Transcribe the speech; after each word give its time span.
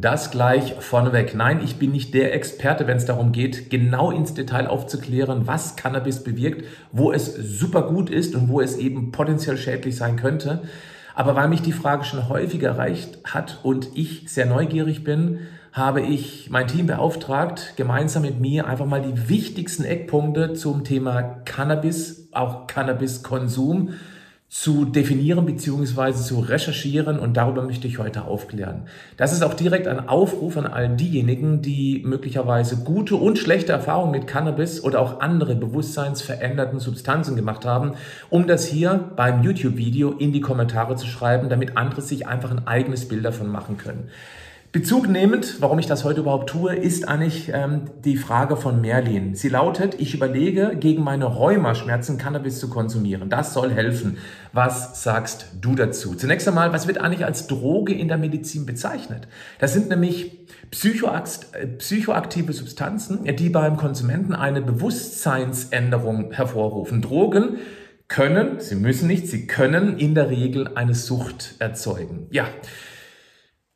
Das 0.00 0.30
gleich 0.30 0.72
vorneweg. 0.78 1.34
Nein, 1.34 1.60
ich 1.62 1.76
bin 1.76 1.92
nicht 1.92 2.14
der 2.14 2.34
Experte, 2.34 2.86
wenn 2.86 2.96
es 2.96 3.04
darum 3.04 3.32
geht, 3.32 3.68
genau 3.68 4.10
ins 4.10 4.32
Detail 4.32 4.66
aufzuklären, 4.66 5.46
was 5.46 5.76
Cannabis 5.76 6.24
bewirkt, 6.24 6.64
wo 6.90 7.12
es 7.12 7.34
super 7.34 7.82
gut 7.82 8.08
ist 8.08 8.34
und 8.34 8.48
wo 8.48 8.62
es 8.62 8.78
eben 8.78 9.12
potenziell 9.12 9.58
schädlich 9.58 9.96
sein 9.96 10.16
könnte. 10.16 10.62
Aber 11.14 11.36
weil 11.36 11.48
mich 11.48 11.60
die 11.60 11.72
Frage 11.72 12.04
schon 12.04 12.30
häufig 12.30 12.62
erreicht 12.62 13.18
hat 13.24 13.60
und 13.62 13.90
ich 13.92 14.24
sehr 14.26 14.46
neugierig 14.46 15.04
bin, 15.04 15.40
habe 15.74 16.00
ich 16.00 16.48
mein 16.48 16.66
Team 16.66 16.86
beauftragt, 16.86 17.74
gemeinsam 17.76 18.22
mit 18.22 18.40
mir 18.40 18.66
einfach 18.66 18.86
mal 18.86 19.02
die 19.02 19.28
wichtigsten 19.28 19.84
Eckpunkte 19.84 20.54
zum 20.54 20.82
Thema 20.82 21.42
Cannabis, 21.44 22.30
auch 22.32 22.66
Cannabiskonsum 22.66 23.90
zu 24.50 24.84
definieren 24.84 25.46
bzw. 25.46 26.12
zu 26.12 26.40
recherchieren 26.40 27.20
und 27.20 27.36
darüber 27.36 27.62
möchte 27.62 27.86
ich 27.86 28.00
heute 28.00 28.24
aufklären. 28.24 28.82
Das 29.16 29.32
ist 29.32 29.44
auch 29.44 29.54
direkt 29.54 29.86
ein 29.86 30.08
Aufruf 30.08 30.56
an 30.56 30.66
all 30.66 30.88
diejenigen, 30.88 31.62
die 31.62 32.02
möglicherweise 32.04 32.78
gute 32.78 33.14
und 33.14 33.38
schlechte 33.38 33.70
Erfahrungen 33.70 34.10
mit 34.10 34.26
Cannabis 34.26 34.82
oder 34.82 34.98
auch 34.98 35.20
andere 35.20 35.54
bewusstseinsveränderten 35.54 36.80
Substanzen 36.80 37.36
gemacht 37.36 37.64
haben, 37.64 37.92
um 38.28 38.48
das 38.48 38.66
hier 38.66 39.12
beim 39.14 39.44
YouTube-Video 39.44 40.10
in 40.10 40.32
die 40.32 40.40
Kommentare 40.40 40.96
zu 40.96 41.06
schreiben, 41.06 41.48
damit 41.48 41.76
andere 41.76 42.02
sich 42.02 42.26
einfach 42.26 42.50
ein 42.50 42.66
eigenes 42.66 43.06
Bild 43.06 43.24
davon 43.24 43.46
machen 43.46 43.76
können. 43.76 44.10
Bezug 44.72 45.08
nehmend, 45.08 45.56
warum 45.60 45.80
ich 45.80 45.86
das 45.86 46.04
heute 46.04 46.20
überhaupt 46.20 46.48
tue, 46.48 46.76
ist 46.76 47.08
eigentlich 47.08 47.50
ähm, 47.52 47.90
die 48.04 48.16
Frage 48.16 48.56
von 48.56 48.80
Merlin. 48.80 49.34
Sie 49.34 49.48
lautet, 49.48 49.96
ich 49.98 50.14
überlege, 50.14 50.76
gegen 50.78 51.02
meine 51.02 51.24
Rheumaschmerzen 51.24 52.18
Cannabis 52.18 52.60
zu 52.60 52.70
konsumieren. 52.70 53.28
Das 53.28 53.52
soll 53.52 53.72
helfen. 53.72 54.18
Was 54.52 55.02
sagst 55.02 55.46
du 55.60 55.74
dazu? 55.74 56.14
Zunächst 56.14 56.46
einmal, 56.46 56.72
was 56.72 56.86
wird 56.86 56.98
eigentlich 56.98 57.24
als 57.24 57.48
Droge 57.48 57.92
in 57.94 58.06
der 58.06 58.16
Medizin 58.16 58.64
bezeichnet? 58.64 59.26
Das 59.58 59.72
sind 59.72 59.88
nämlich 59.88 60.38
äh, 60.70 61.66
psychoaktive 61.78 62.52
Substanzen, 62.52 63.24
die 63.24 63.48
beim 63.48 63.76
Konsumenten 63.76 64.36
eine 64.36 64.62
Bewusstseinsänderung 64.62 66.30
hervorrufen. 66.30 67.02
Drogen 67.02 67.56
können, 68.06 68.60
sie 68.60 68.76
müssen 68.76 69.08
nicht, 69.08 69.26
sie 69.26 69.48
können 69.48 69.98
in 69.98 70.14
der 70.14 70.30
Regel 70.30 70.70
eine 70.76 70.94
Sucht 70.94 71.56
erzeugen. 71.58 72.28
Ja. 72.30 72.46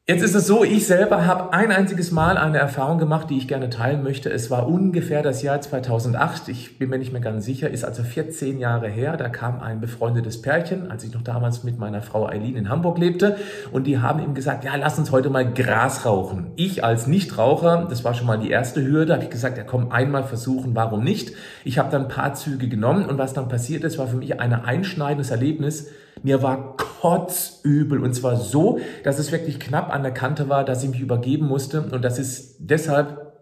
Jetzt 0.07 0.23
ist 0.23 0.35
es 0.35 0.47
so, 0.47 0.65
ich 0.65 0.87
selber 0.87 1.27
habe 1.27 1.55
ein 1.55 1.73
einziges 1.73 2.13
Mal 2.13 2.37
eine 2.37 2.59
Erfahrung 2.59 2.99
gemacht, 2.99 3.31
die 3.31 3.39
ich 3.39 3.49
gerne 3.49 3.71
teilen 3.71 4.03
möchte. 4.03 4.29
Es 4.29 4.51
war 4.51 4.69
ungefähr 4.69 5.23
das 5.23 5.41
Jahr 5.41 5.63
2008. 5.63 6.51
Ich 6.51 6.79
bin 6.79 6.91
mir 6.91 6.99
nicht 6.99 7.11
mehr 7.11 7.23
ganz 7.23 7.47
sicher, 7.47 7.71
ist 7.71 7.87
also 7.87 8.03
14 8.03 8.59
Jahre 8.59 8.89
her. 8.89 9.17
Da 9.17 9.31
kam 9.31 9.61
ein 9.61 9.81
befreundetes 9.81 10.43
Pärchen, 10.43 10.91
als 10.91 11.05
ich 11.05 11.15
noch 11.15 11.23
damals 11.23 11.65
mit 11.65 11.79
meiner 11.79 12.03
Frau 12.03 12.27
Eileen 12.27 12.55
in 12.55 12.69
Hamburg 12.69 12.99
lebte. 12.99 13.39
Und 13.73 13.87
die 13.87 13.99
haben 13.99 14.23
ihm 14.23 14.35
gesagt, 14.35 14.63
ja, 14.65 14.77
lass 14.77 14.99
uns 14.99 15.11
heute 15.11 15.31
mal 15.31 15.51
Gras 15.51 16.05
rauchen. 16.05 16.49
Ich 16.57 16.85
als 16.85 17.07
Nichtraucher, 17.07 17.87
das 17.89 18.05
war 18.05 18.13
schon 18.13 18.27
mal 18.27 18.39
die 18.39 18.51
erste 18.51 18.87
Hürde, 18.87 19.15
habe 19.15 19.25
ich 19.25 19.31
gesagt, 19.31 19.57
ja 19.57 19.65
komm, 19.65 19.91
einmal 19.91 20.25
versuchen, 20.25 20.75
warum 20.75 21.03
nicht? 21.03 21.33
Ich 21.65 21.79
habe 21.79 21.91
dann 21.91 22.03
ein 22.03 22.09
paar 22.09 22.35
Züge 22.35 22.69
genommen 22.69 23.07
und 23.07 23.17
was 23.17 23.33
dann 23.33 23.49
passiert 23.49 23.85
ist, 23.85 23.97
war 23.97 24.07
für 24.07 24.17
mich 24.17 24.39
ein 24.39 24.53
einschneidendes 24.53 25.31
Erlebnis. 25.31 25.89
Mir 26.25 26.43
war 26.43 26.77
kotzübel. 26.79 28.03
Und 28.03 28.15
zwar 28.15 28.37
so, 28.37 28.81
dass 29.05 29.19
es 29.19 29.31
wirklich 29.31 29.61
knapp 29.61 29.95
an 29.95 30.03
der 30.03 30.13
Kante 30.13 30.49
war, 30.49 30.65
dass 30.65 30.83
ich 30.83 30.89
mich 30.89 31.01
übergeben 31.01 31.47
musste. 31.47 31.83
Und 31.83 32.03
das 32.03 32.19
ist 32.19 32.57
deshalb 32.61 33.35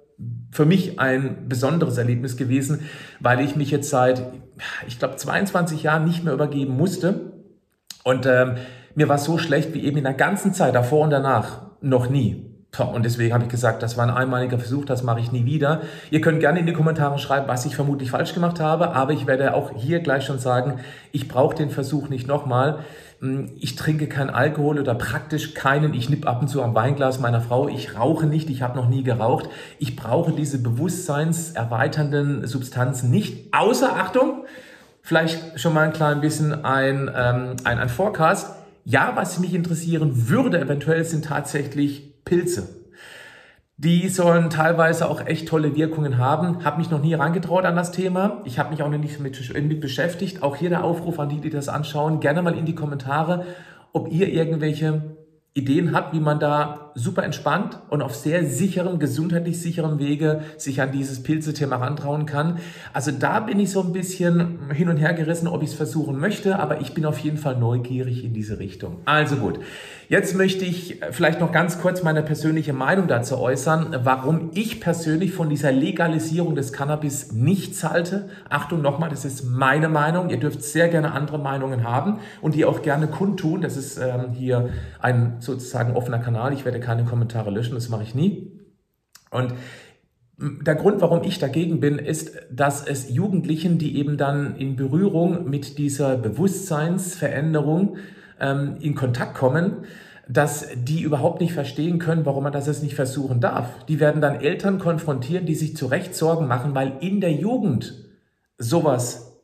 für 0.50 0.66
mich 0.66 0.98
ein 0.98 1.48
besonderes 1.48 1.96
Erlebnis 1.96 2.36
gewesen, 2.36 2.80
weil 3.20 3.40
ich 3.40 3.54
mich 3.54 3.70
jetzt 3.70 3.88
seit, 3.88 4.24
ich 4.88 4.98
glaube, 4.98 5.14
22 5.14 5.84
Jahren 5.84 6.04
nicht 6.04 6.24
mehr 6.24 6.34
übergeben 6.34 6.76
musste. 6.76 7.32
Und 8.02 8.26
ähm, 8.26 8.56
mir 8.96 9.08
war 9.08 9.18
so 9.18 9.38
schlecht 9.38 9.74
wie 9.74 9.84
eben 9.84 9.98
in 9.98 10.04
der 10.04 10.14
ganzen 10.14 10.52
Zeit 10.52 10.74
davor 10.74 11.04
und 11.04 11.10
danach 11.10 11.70
noch 11.80 12.10
nie. 12.10 12.51
Und 12.78 13.04
deswegen 13.04 13.34
habe 13.34 13.44
ich 13.44 13.50
gesagt, 13.50 13.82
das 13.82 13.98
war 13.98 14.04
ein 14.04 14.10
einmaliger 14.10 14.58
Versuch, 14.58 14.86
das 14.86 15.02
mache 15.02 15.20
ich 15.20 15.30
nie 15.30 15.44
wieder. 15.44 15.82
Ihr 16.10 16.22
könnt 16.22 16.40
gerne 16.40 16.58
in 16.58 16.64
die 16.64 16.72
Kommentare 16.72 17.18
schreiben, 17.18 17.46
was 17.46 17.66
ich 17.66 17.76
vermutlich 17.76 18.10
falsch 18.10 18.32
gemacht 18.32 18.60
habe, 18.60 18.94
aber 18.94 19.12
ich 19.12 19.26
werde 19.26 19.52
auch 19.52 19.72
hier 19.76 20.00
gleich 20.00 20.24
schon 20.24 20.38
sagen, 20.38 20.80
ich 21.12 21.28
brauche 21.28 21.54
den 21.54 21.68
Versuch 21.68 22.08
nicht 22.08 22.26
nochmal. 22.26 22.78
Hm, 23.20 23.50
ich 23.60 23.76
trinke 23.76 24.06
keinen 24.06 24.30
Alkohol 24.30 24.80
oder 24.80 24.94
praktisch 24.94 25.52
keinen. 25.52 25.92
Ich 25.92 26.08
nipp 26.08 26.26
ab 26.26 26.40
und 26.40 26.48
zu 26.48 26.62
am 26.62 26.74
Weinglas 26.74 27.20
meiner 27.20 27.42
Frau. 27.42 27.68
Ich 27.68 27.94
rauche 27.98 28.24
nicht, 28.24 28.48
ich 28.48 28.62
habe 28.62 28.74
noch 28.74 28.88
nie 28.88 29.02
geraucht. 29.02 29.50
Ich 29.78 29.94
brauche 29.94 30.32
diese 30.32 30.56
bewusstseinserweiternden 30.58 32.46
Substanzen 32.46 33.10
nicht. 33.10 33.52
Außer, 33.52 33.96
Achtung, 33.96 34.46
vielleicht 35.02 35.60
schon 35.60 35.74
mal 35.74 35.82
ein 35.82 35.92
klein 35.92 36.22
bisschen 36.22 36.64
ein, 36.64 37.10
ähm, 37.14 37.56
ein, 37.64 37.78
ein 37.78 37.90
Forecast. 37.90 38.54
Ja, 38.86 39.12
was 39.14 39.38
mich 39.38 39.52
interessieren 39.52 40.30
würde 40.30 40.58
eventuell 40.58 41.04
sind 41.04 41.26
tatsächlich 41.26 42.11
Pilze. 42.24 42.82
Die 43.76 44.08
sollen 44.08 44.48
teilweise 44.48 45.08
auch 45.08 45.26
echt 45.26 45.48
tolle 45.48 45.74
Wirkungen 45.74 46.18
haben. 46.18 46.64
Habe 46.64 46.78
mich 46.78 46.90
noch 46.90 47.02
nie 47.02 47.10
herangetraut 47.10 47.64
an 47.64 47.74
das 47.74 47.90
Thema. 47.90 48.40
Ich 48.44 48.58
habe 48.58 48.70
mich 48.70 48.82
auch 48.82 48.90
noch 48.90 48.98
nicht 48.98 49.18
mit, 49.18 49.54
mit 49.54 49.80
beschäftigt. 49.80 50.42
Auch 50.42 50.56
hier 50.56 50.68
der 50.68 50.84
Aufruf 50.84 51.18
an 51.18 51.28
die, 51.28 51.40
die 51.40 51.50
das 51.50 51.68
anschauen. 51.68 52.20
Gerne 52.20 52.42
mal 52.42 52.56
in 52.56 52.66
die 52.66 52.74
Kommentare, 52.74 53.44
ob 53.92 54.10
ihr 54.12 54.28
irgendwelche 54.28 55.16
Ideen 55.54 55.94
habt, 55.94 56.14
wie 56.14 56.20
man 56.20 56.38
da 56.38 56.81
super 56.94 57.24
entspannt 57.24 57.78
und 57.88 58.02
auf 58.02 58.14
sehr 58.14 58.46
sicherem, 58.46 58.98
gesundheitlich 58.98 59.60
sicherem 59.60 59.98
Wege 59.98 60.42
sich 60.56 60.80
an 60.80 60.92
dieses 60.92 61.22
Pilzethema 61.22 61.76
rantrauen 61.76 62.26
kann. 62.26 62.58
Also 62.92 63.10
da 63.10 63.40
bin 63.40 63.58
ich 63.60 63.70
so 63.70 63.82
ein 63.82 63.92
bisschen 63.92 64.70
hin 64.72 64.88
und 64.88 64.98
her 64.98 65.14
gerissen, 65.14 65.48
ob 65.48 65.62
ich 65.62 65.70
es 65.70 65.74
versuchen 65.74 66.18
möchte, 66.18 66.58
aber 66.58 66.80
ich 66.80 66.94
bin 66.94 67.04
auf 67.06 67.18
jeden 67.18 67.38
Fall 67.38 67.56
neugierig 67.56 68.24
in 68.24 68.34
diese 68.34 68.58
Richtung. 68.58 68.98
Also 69.04 69.36
gut, 69.36 69.60
jetzt 70.08 70.36
möchte 70.36 70.64
ich 70.64 71.00
vielleicht 71.10 71.40
noch 71.40 71.52
ganz 71.52 71.80
kurz 71.80 72.02
meine 72.02 72.22
persönliche 72.22 72.72
Meinung 72.72 73.08
dazu 73.08 73.38
äußern, 73.38 73.96
warum 74.04 74.50
ich 74.54 74.80
persönlich 74.80 75.32
von 75.32 75.48
dieser 75.48 75.72
Legalisierung 75.72 76.54
des 76.54 76.72
Cannabis 76.72 77.32
nichts 77.32 77.84
halte. 77.84 78.28
Achtung 78.48 78.82
nochmal, 78.82 79.10
das 79.10 79.24
ist 79.24 79.44
meine 79.44 79.88
Meinung. 79.88 80.28
Ihr 80.28 80.38
dürft 80.38 80.62
sehr 80.62 80.88
gerne 80.88 81.12
andere 81.12 81.38
Meinungen 81.38 81.84
haben 81.84 82.18
und 82.40 82.54
die 82.54 82.64
auch 82.64 82.82
gerne 82.82 83.06
kundtun. 83.06 83.62
Das 83.62 83.76
ist 83.76 83.98
ähm, 83.98 84.32
hier 84.32 84.68
ein 85.00 85.36
sozusagen 85.40 85.94
offener 85.94 86.18
Kanal. 86.18 86.52
Ich 86.52 86.64
werde 86.64 86.81
keine 86.82 87.04
Kommentare 87.04 87.50
löschen, 87.50 87.74
das 87.74 87.88
mache 87.88 88.02
ich 88.02 88.14
nie. 88.14 88.60
Und 89.30 89.54
der 90.38 90.74
Grund, 90.74 91.00
warum 91.00 91.22
ich 91.22 91.38
dagegen 91.38 91.80
bin, 91.80 91.98
ist, 91.98 92.36
dass 92.50 92.86
es 92.86 93.10
Jugendlichen, 93.10 93.78
die 93.78 93.96
eben 93.96 94.16
dann 94.16 94.56
in 94.56 94.76
Berührung 94.76 95.48
mit 95.48 95.78
dieser 95.78 96.16
Bewusstseinsveränderung 96.16 97.96
ähm, 98.40 98.76
in 98.80 98.94
Kontakt 98.94 99.34
kommen, 99.34 99.84
dass 100.28 100.68
die 100.74 101.02
überhaupt 101.02 101.40
nicht 101.40 101.52
verstehen 101.52 101.98
können, 101.98 102.26
warum 102.26 102.44
man 102.44 102.52
das 102.52 102.66
jetzt 102.66 102.82
nicht 102.82 102.94
versuchen 102.94 103.40
darf. 103.40 103.84
Die 103.86 104.00
werden 104.00 104.20
dann 104.20 104.40
Eltern 104.40 104.78
konfrontieren, 104.78 105.46
die 105.46 105.54
sich 105.54 105.76
zu 105.76 105.86
Recht 105.86 106.14
Sorgen 106.14 106.46
machen, 106.46 106.74
weil 106.74 106.94
in 107.00 107.20
der 107.20 107.32
Jugend 107.32 107.94
sowas 108.58 109.40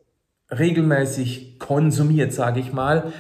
regelmäßig 0.50 1.58
konsumiert, 1.58 2.32
sage 2.32 2.60
ich 2.60 2.72
mal, 2.72 3.12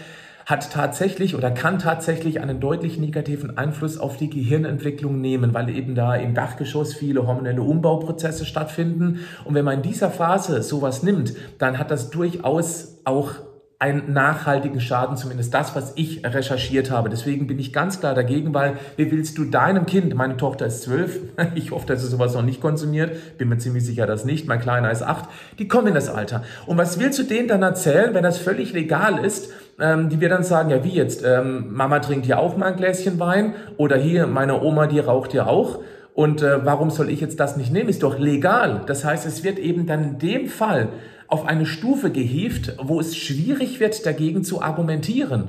hat 0.48 0.72
tatsächlich 0.72 1.36
oder 1.36 1.50
kann 1.50 1.78
tatsächlich 1.78 2.40
einen 2.40 2.58
deutlich 2.58 2.98
negativen 2.98 3.58
Einfluss 3.58 3.98
auf 3.98 4.16
die 4.16 4.30
Gehirnentwicklung 4.30 5.20
nehmen, 5.20 5.52
weil 5.52 5.68
eben 5.68 5.94
da 5.94 6.16
im 6.16 6.32
Dachgeschoss 6.32 6.94
viele 6.94 7.26
hormonelle 7.26 7.60
Umbauprozesse 7.60 8.46
stattfinden. 8.46 9.20
Und 9.44 9.54
wenn 9.54 9.66
man 9.66 9.74
in 9.74 9.82
dieser 9.82 10.08
Phase 10.08 10.62
sowas 10.62 11.02
nimmt, 11.02 11.34
dann 11.58 11.78
hat 11.78 11.90
das 11.90 12.08
durchaus 12.08 12.96
auch 13.04 13.32
einen 13.78 14.14
nachhaltigen 14.14 14.80
Schaden, 14.80 15.18
zumindest 15.18 15.52
das, 15.52 15.76
was 15.76 15.92
ich 15.96 16.24
recherchiert 16.24 16.90
habe. 16.90 17.10
Deswegen 17.10 17.46
bin 17.46 17.58
ich 17.58 17.74
ganz 17.74 18.00
klar 18.00 18.14
dagegen, 18.14 18.54
weil 18.54 18.78
wie 18.96 19.10
willst 19.12 19.36
du 19.36 19.44
deinem 19.44 19.84
Kind, 19.84 20.14
meine 20.14 20.38
Tochter 20.38 20.64
ist 20.64 20.80
zwölf, 20.82 21.20
ich 21.56 21.72
hoffe, 21.72 21.86
dass 21.86 22.00
sie 22.00 22.08
sowas 22.08 22.32
noch 22.32 22.42
nicht 22.42 22.62
konsumiert, 22.62 23.36
bin 23.36 23.50
mir 23.50 23.58
ziemlich 23.58 23.84
sicher, 23.84 24.06
dass 24.06 24.24
nicht, 24.24 24.48
mein 24.48 24.60
Kleiner 24.60 24.90
ist 24.90 25.02
acht, 25.02 25.28
die 25.58 25.68
kommen 25.68 25.88
in 25.88 25.94
das 25.94 26.08
Alter. 26.08 26.42
Und 26.64 26.78
was 26.78 26.98
willst 26.98 27.18
du 27.18 27.24
denen 27.24 27.48
dann 27.48 27.62
erzählen, 27.62 28.14
wenn 28.14 28.22
das 28.22 28.38
völlig 28.38 28.72
legal 28.72 29.22
ist, 29.22 29.52
ähm, 29.80 30.08
die 30.08 30.20
wir 30.20 30.28
dann 30.28 30.42
sagen, 30.42 30.70
ja 30.70 30.82
wie 30.84 30.94
jetzt, 30.94 31.24
ähm, 31.24 31.72
Mama 31.72 32.00
trinkt 32.00 32.26
ja 32.26 32.38
auch 32.38 32.56
mal 32.56 32.66
ein 32.66 32.76
Gläschen 32.76 33.18
Wein 33.18 33.54
oder 33.76 33.96
hier, 33.96 34.26
meine 34.26 34.60
Oma, 34.62 34.86
die 34.86 34.98
raucht 34.98 35.34
ja 35.34 35.46
auch. 35.46 35.80
Und 36.14 36.42
äh, 36.42 36.64
warum 36.64 36.90
soll 36.90 37.10
ich 37.10 37.20
jetzt 37.20 37.38
das 37.38 37.56
nicht 37.56 37.72
nehmen? 37.72 37.88
Ist 37.88 38.02
doch 38.02 38.18
legal. 38.18 38.82
Das 38.86 39.04
heißt, 39.04 39.24
es 39.24 39.44
wird 39.44 39.58
eben 39.58 39.86
dann 39.86 40.02
in 40.02 40.18
dem 40.18 40.48
Fall 40.48 40.88
auf 41.28 41.46
eine 41.46 41.64
Stufe 41.64 42.10
gehievt, 42.10 42.74
wo 42.82 42.98
es 42.98 43.16
schwierig 43.16 43.78
wird, 43.78 44.04
dagegen 44.04 44.42
zu 44.42 44.60
argumentieren. 44.60 45.48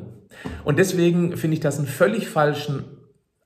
Und 0.63 0.77
deswegen 0.77 1.37
finde 1.37 1.55
ich 1.55 1.59
das 1.59 1.79
einen 1.79 1.87
völlig 1.87 2.29
falschen 2.29 2.83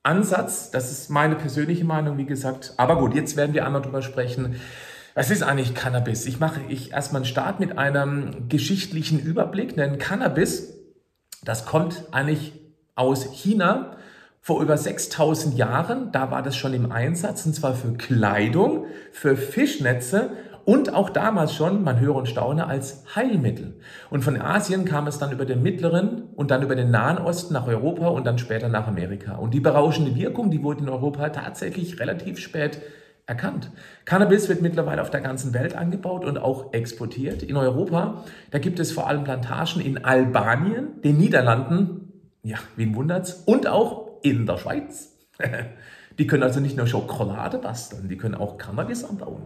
Ansatz. 0.02 0.70
Das 0.70 0.92
ist 0.92 1.08
meine 1.08 1.34
persönliche 1.36 1.84
Meinung, 1.84 2.18
wie 2.18 2.26
gesagt. 2.26 2.74
Aber 2.76 2.98
gut, 2.98 3.14
jetzt 3.14 3.36
werden 3.36 3.54
wir 3.54 3.64
einmal 3.64 3.80
drüber 3.80 4.02
sprechen. 4.02 4.56
Was 5.14 5.30
ist 5.30 5.44
eigentlich 5.44 5.74
Cannabis? 5.76 6.26
Ich 6.26 6.40
mache 6.40 6.60
ich 6.68 6.90
erstmal 6.90 7.20
einen 7.20 7.26
Start 7.26 7.60
mit 7.60 7.78
einem 7.78 8.48
geschichtlichen 8.48 9.20
Überblick, 9.20 9.76
denn 9.76 9.98
Cannabis 9.98 10.74
Das 11.44 11.66
kommt 11.66 12.04
eigentlich 12.10 12.52
aus 12.96 13.24
China 13.32 13.96
vor 14.40 14.60
über 14.60 14.76
6000 14.76 15.56
Jahren. 15.56 16.10
Da 16.10 16.32
war 16.32 16.42
das 16.42 16.56
schon 16.56 16.74
im 16.74 16.90
Einsatz 16.90 17.46
und 17.46 17.54
zwar 17.54 17.74
für 17.74 17.92
Kleidung, 17.92 18.86
für 19.12 19.36
Fischnetze 19.36 20.30
und 20.64 20.92
auch 20.92 21.10
damals 21.10 21.54
schon, 21.54 21.84
man 21.84 22.00
höre 22.00 22.16
und 22.16 22.28
staune, 22.28 22.66
als 22.66 23.04
Heilmittel. 23.14 23.78
Und 24.10 24.24
von 24.24 24.40
Asien 24.40 24.84
kam 24.84 25.06
es 25.06 25.18
dann 25.18 25.30
über 25.30 25.44
den 25.44 25.62
Mittleren 25.62 26.24
und 26.34 26.50
dann 26.50 26.62
über 26.62 26.74
den 26.74 26.90
Nahen 26.90 27.18
Osten 27.18 27.54
nach 27.54 27.68
Europa 27.68 28.08
und 28.08 28.26
dann 28.26 28.38
später 28.38 28.68
nach 28.68 28.88
Amerika. 28.88 29.36
Und 29.36 29.54
die 29.54 29.60
berauschende 29.60 30.16
Wirkung, 30.16 30.50
die 30.50 30.62
wurde 30.64 30.82
in 30.82 30.88
Europa 30.88 31.28
tatsächlich 31.28 32.00
relativ 32.00 32.38
spät 32.38 32.80
erkannt. 33.26 33.70
Cannabis 34.04 34.48
wird 34.48 34.60
mittlerweile 34.60 35.00
auf 35.00 35.10
der 35.10 35.20
ganzen 35.20 35.54
Welt 35.54 35.74
angebaut 35.74 36.24
und 36.24 36.38
auch 36.38 36.72
exportiert. 36.72 37.42
In 37.42 37.56
Europa, 37.56 38.24
da 38.50 38.58
gibt 38.58 38.78
es 38.80 38.92
vor 38.92 39.08
allem 39.08 39.24
Plantagen 39.24 39.80
in 39.80 40.04
Albanien, 40.04 41.00
den 41.02 41.16
Niederlanden, 41.16 42.12
ja, 42.42 42.58
wen 42.76 42.94
wundert's, 42.94 43.42
und 43.46 43.66
auch 43.66 44.08
in 44.22 44.46
der 44.46 44.58
Schweiz. 44.58 45.12
Die 46.18 46.26
können 46.26 46.42
also 46.42 46.60
nicht 46.60 46.76
nur 46.76 46.86
Schokolade 46.86 47.58
basteln, 47.58 48.08
die 48.08 48.16
können 48.16 48.36
auch 48.36 48.56
Cannabis 48.56 49.02
anbauen. 49.02 49.42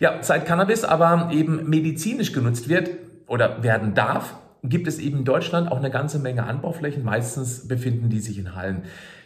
Ja, 0.00 0.22
seit 0.22 0.44
Cannabis 0.44 0.84
aber 0.84 1.30
eben 1.32 1.70
medizinisch 1.70 2.34
genutzt 2.34 2.68
wird 2.68 2.90
oder 3.26 3.62
werden 3.62 3.94
darf, 3.94 4.36
gibt 4.62 4.86
es 4.86 4.98
eben 4.98 5.20
in 5.20 5.24
Deutschland 5.24 5.72
auch 5.72 5.78
eine 5.78 5.90
ganze 5.90 6.18
Menge 6.18 6.44
Anbauflächen. 6.44 7.02
Meistens 7.04 7.66
befinden 7.66 8.10
die 8.10 8.20
sich 8.20 8.36
in 8.36 8.54
Hallen. 8.54 8.82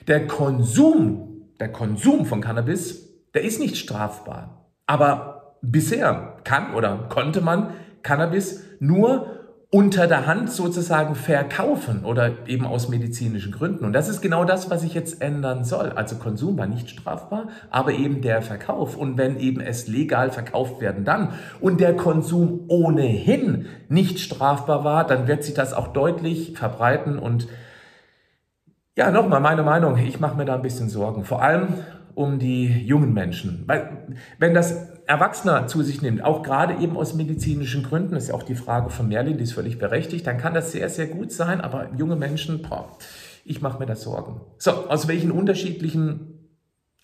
Der 0.06 0.28
Konsum, 0.28 1.48
der 1.58 1.72
Konsum 1.72 2.26
von 2.26 2.40
Cannabis 2.40 3.13
der 3.34 3.42
ist 3.42 3.60
nicht 3.60 3.76
strafbar. 3.76 4.70
Aber 4.86 5.56
bisher 5.62 6.36
kann 6.44 6.74
oder 6.74 7.06
konnte 7.08 7.40
man 7.40 7.70
Cannabis 8.02 8.64
nur 8.80 9.34
unter 9.74 10.06
der 10.06 10.26
Hand 10.28 10.52
sozusagen 10.52 11.16
verkaufen 11.16 12.04
oder 12.04 12.46
eben 12.46 12.64
aus 12.64 12.88
medizinischen 12.88 13.50
Gründen. 13.50 13.84
Und 13.84 13.92
das 13.92 14.08
ist 14.08 14.20
genau 14.20 14.44
das, 14.44 14.70
was 14.70 14.82
sich 14.82 14.94
jetzt 14.94 15.20
ändern 15.20 15.64
soll. 15.64 15.90
Also 15.90 16.14
Konsum 16.14 16.56
war 16.56 16.68
nicht 16.68 16.90
strafbar, 16.90 17.48
aber 17.70 17.90
eben 17.90 18.20
der 18.20 18.40
Verkauf. 18.40 18.96
Und 18.96 19.18
wenn 19.18 19.36
eben 19.40 19.60
es 19.60 19.88
legal 19.88 20.30
verkauft 20.30 20.80
werden 20.80 21.04
dann 21.04 21.30
und 21.60 21.80
der 21.80 21.96
Konsum 21.96 22.66
ohnehin 22.68 23.66
nicht 23.88 24.20
strafbar 24.20 24.84
war, 24.84 25.04
dann 25.08 25.26
wird 25.26 25.42
sich 25.42 25.54
das 25.54 25.72
auch 25.72 25.88
deutlich 25.88 26.56
verbreiten 26.56 27.18
und 27.18 27.48
ja, 28.96 29.10
nochmal 29.10 29.40
meine 29.40 29.64
Meinung, 29.64 29.98
ich 29.98 30.20
mache 30.20 30.36
mir 30.36 30.44
da 30.44 30.54
ein 30.54 30.62
bisschen 30.62 30.88
Sorgen. 30.88 31.24
Vor 31.24 31.42
allem 31.42 31.80
um 32.14 32.38
die 32.38 32.66
jungen 32.66 33.12
Menschen. 33.12 33.64
Weil, 33.66 34.06
wenn 34.38 34.54
das 34.54 34.88
Erwachsener 35.06 35.66
zu 35.66 35.82
sich 35.82 36.02
nimmt, 36.02 36.22
auch 36.22 36.42
gerade 36.42 36.82
eben 36.82 36.96
aus 36.96 37.14
medizinischen 37.14 37.82
Gründen, 37.82 38.16
ist 38.16 38.28
ja 38.28 38.34
auch 38.34 38.42
die 38.42 38.54
Frage 38.54 38.90
von 38.90 39.08
Merlin, 39.08 39.36
die 39.36 39.44
ist 39.44 39.52
völlig 39.52 39.78
berechtigt, 39.78 40.26
dann 40.26 40.38
kann 40.38 40.54
das 40.54 40.72
sehr, 40.72 40.88
sehr 40.88 41.06
gut 41.06 41.32
sein, 41.32 41.60
aber 41.60 41.90
junge 41.96 42.16
Menschen, 42.16 42.62
boah, 42.62 42.96
ich 43.44 43.60
mache 43.60 43.78
mir 43.78 43.86
da 43.86 43.96
Sorgen. 43.96 44.40
So, 44.58 44.88
aus 44.88 45.08
welchen 45.08 45.30
unterschiedlichen 45.30 46.34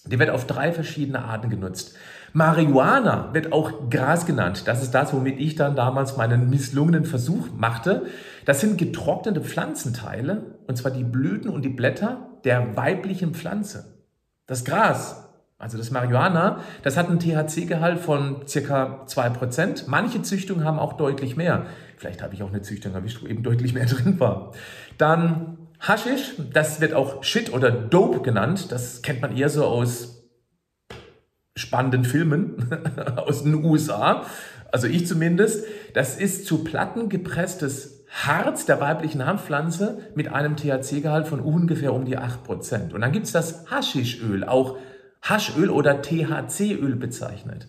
die 0.06 0.19
wird 0.19 0.30
auf 0.30 0.48
drei 0.48 0.71
verschiedene 0.71 1.24
Arten 1.24 1.50
genutzt. 1.50 1.95
Marihuana 2.33 3.30
wird 3.33 3.54
auch 3.54 3.89
Gras 3.89 4.25
genannt. 4.25 4.63
Das 4.65 4.81
ist 4.81 4.92
das, 4.92 5.13
womit 5.13 5.39
ich 5.39 5.56
dann 5.56 5.75
damals 5.75 6.18
meinen 6.18 6.50
misslungenen 6.50 7.06
Versuch 7.06 7.50
machte. 7.56 8.07
Das 8.45 8.60
sind 8.60 8.77
getrocknete 8.77 9.42
Pflanzenteile, 9.42 10.56
und 10.68 10.75
zwar 10.75 10.92
die 10.92 11.04
Blüten 11.04 11.50
und 11.50 11.63
die 11.63 11.69
Blätter 11.69 12.30
der 12.44 12.75
weiblichen 12.75 13.36
Pflanze. 13.36 13.86
Das 14.48 14.65
Gras 14.65 15.24
also 15.63 15.77
das 15.77 15.92
Marihuana, 15.92 16.60
das 16.81 16.98
hat 16.98 17.07
einen 17.07 17.19
THC-Gehalt 17.19 18.00
von 18.00 18.45
circa 18.45 19.06
2%. 19.07 19.86
Manche 19.88 20.21
Züchtungen 20.21 20.65
haben 20.65 20.77
auch 20.77 20.94
deutlich 20.94 21.38
mehr. 21.38 21.68
Vielleicht 22.03 22.21
habe 22.21 22.33
ich 22.33 22.44
auch 22.44 22.50
eine 22.50 22.61
Züchtung, 22.61 22.95
habe 22.95 23.07
ich 23.07 23.25
eben 23.25 23.44
deutlich 23.44 23.73
mehr 23.73 23.85
drin 23.85 24.19
war. 24.19 24.51
Dann 24.97 25.57
Haschisch, 25.79 26.33
das 26.51 26.81
wird 26.81 26.94
auch 26.94 27.23
Shit 27.23 27.53
oder 27.53 27.71
Dope 27.71 28.19
genannt. 28.19 28.73
Das 28.73 29.01
kennt 29.01 29.21
man 29.21 29.38
eher 29.38 29.47
so 29.47 29.63
aus 29.63 30.27
spannenden 31.55 32.03
Filmen 32.03 32.69
aus 33.15 33.44
den 33.44 33.63
USA. 33.63 34.25
Also 34.69 34.88
ich 34.88 35.07
zumindest. 35.07 35.65
Das 35.94 36.17
ist 36.17 36.45
zu 36.45 36.65
Platten 36.65 37.07
gepresstes 37.07 38.03
Harz 38.09 38.65
der 38.65 38.81
weiblichen 38.81 39.25
Hanfpflanze 39.25 40.00
mit 40.13 40.27
einem 40.27 40.57
THC-Gehalt 40.57 41.25
von 41.25 41.39
ungefähr 41.39 41.94
um 41.94 42.03
die 42.03 42.17
8%. 42.17 42.94
Und 42.94 43.00
dann 43.00 43.13
gibt 43.13 43.27
es 43.27 43.31
das 43.31 43.71
Haschischöl, 43.71 44.44
auch 44.44 44.77
Haschöl 45.21 45.69
oder 45.69 46.01
THC-Öl 46.01 46.97
bezeichnet. 46.97 47.65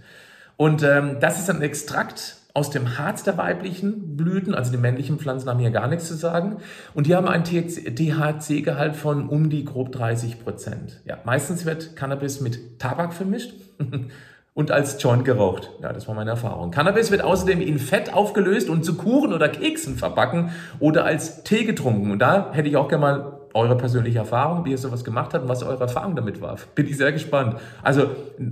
Und 0.57 0.83
ähm, 0.83 1.19
das 1.21 1.39
ist 1.39 1.51
ein 1.51 1.63
Extrakt 1.63 2.44
aus 2.55 2.71
dem 2.71 2.99
Harz 2.99 3.25
der 3.25 3.37
weiblichen 3.37 4.17
Blüten, 4.17 4.55
also 4.55 4.71
die 4.71 4.79
männlichen 4.79 5.19
Pflanzen 5.19 5.51
haben 5.51 5.59
hier 5.59 5.73
gar 5.73 5.89
nichts 5.89 6.07
zu 6.07 6.15
sagen. 6.15 6.59
Und 6.95 7.09
die 7.09 7.17
haben 7.17 7.27
einen 7.27 7.43
THC-Gehalt 7.43 8.95
von 8.95 9.29
um 9.29 9.51
die 9.51 9.65
grob 9.65 9.91
30 9.91 10.43
Prozent. 10.43 11.01
Ja, 11.05 11.19
meistens 11.25 11.67
wird 11.67 11.97
Cannabis 11.97 12.41
mit 12.41 12.79
Tabak 12.79 13.13
vermischt 13.13 13.55
und 14.55 14.71
als 14.71 15.03
Joint 15.03 15.25
geraucht. 15.25 15.73
Ja, 15.83 15.93
das 15.93 16.07
war 16.07 16.15
meine 16.15 16.31
Erfahrung. 16.31 16.71
Cannabis 16.71 17.11
wird 17.11 17.23
außerdem 17.23 17.61
in 17.61 17.81
Fett 17.81 18.15
aufgelöst 18.15 18.69
und 18.69 18.85
zu 18.85 18.97
Kuchen 18.97 19.33
oder 19.33 19.49
Keksen 19.49 19.97
verbacken 19.97 20.53
oder 20.79 21.05
als 21.05 21.43
Tee 21.43 21.65
getrunken. 21.65 22.13
Und 22.13 22.21
da 22.21 22.53
hätte 22.53 22.69
ich 22.69 22.77
auch 22.77 22.89
gerne 22.89 23.01
mal 23.03 23.41
eure 23.53 23.77
persönliche 23.77 24.19
Erfahrung, 24.19 24.65
wie 24.65 24.71
ihr 24.71 24.79
sowas 24.79 25.03
gemacht 25.03 25.35
habt 25.35 25.43
und 25.43 25.49
was 25.49 25.65
eure 25.65 25.81
Erfahrung 25.81 26.15
damit 26.15 26.41
war. 26.41 26.57
Bin 26.77 26.87
ich 26.87 26.97
sehr 26.97 27.11
gespannt. 27.11 27.57
Also 27.83 28.11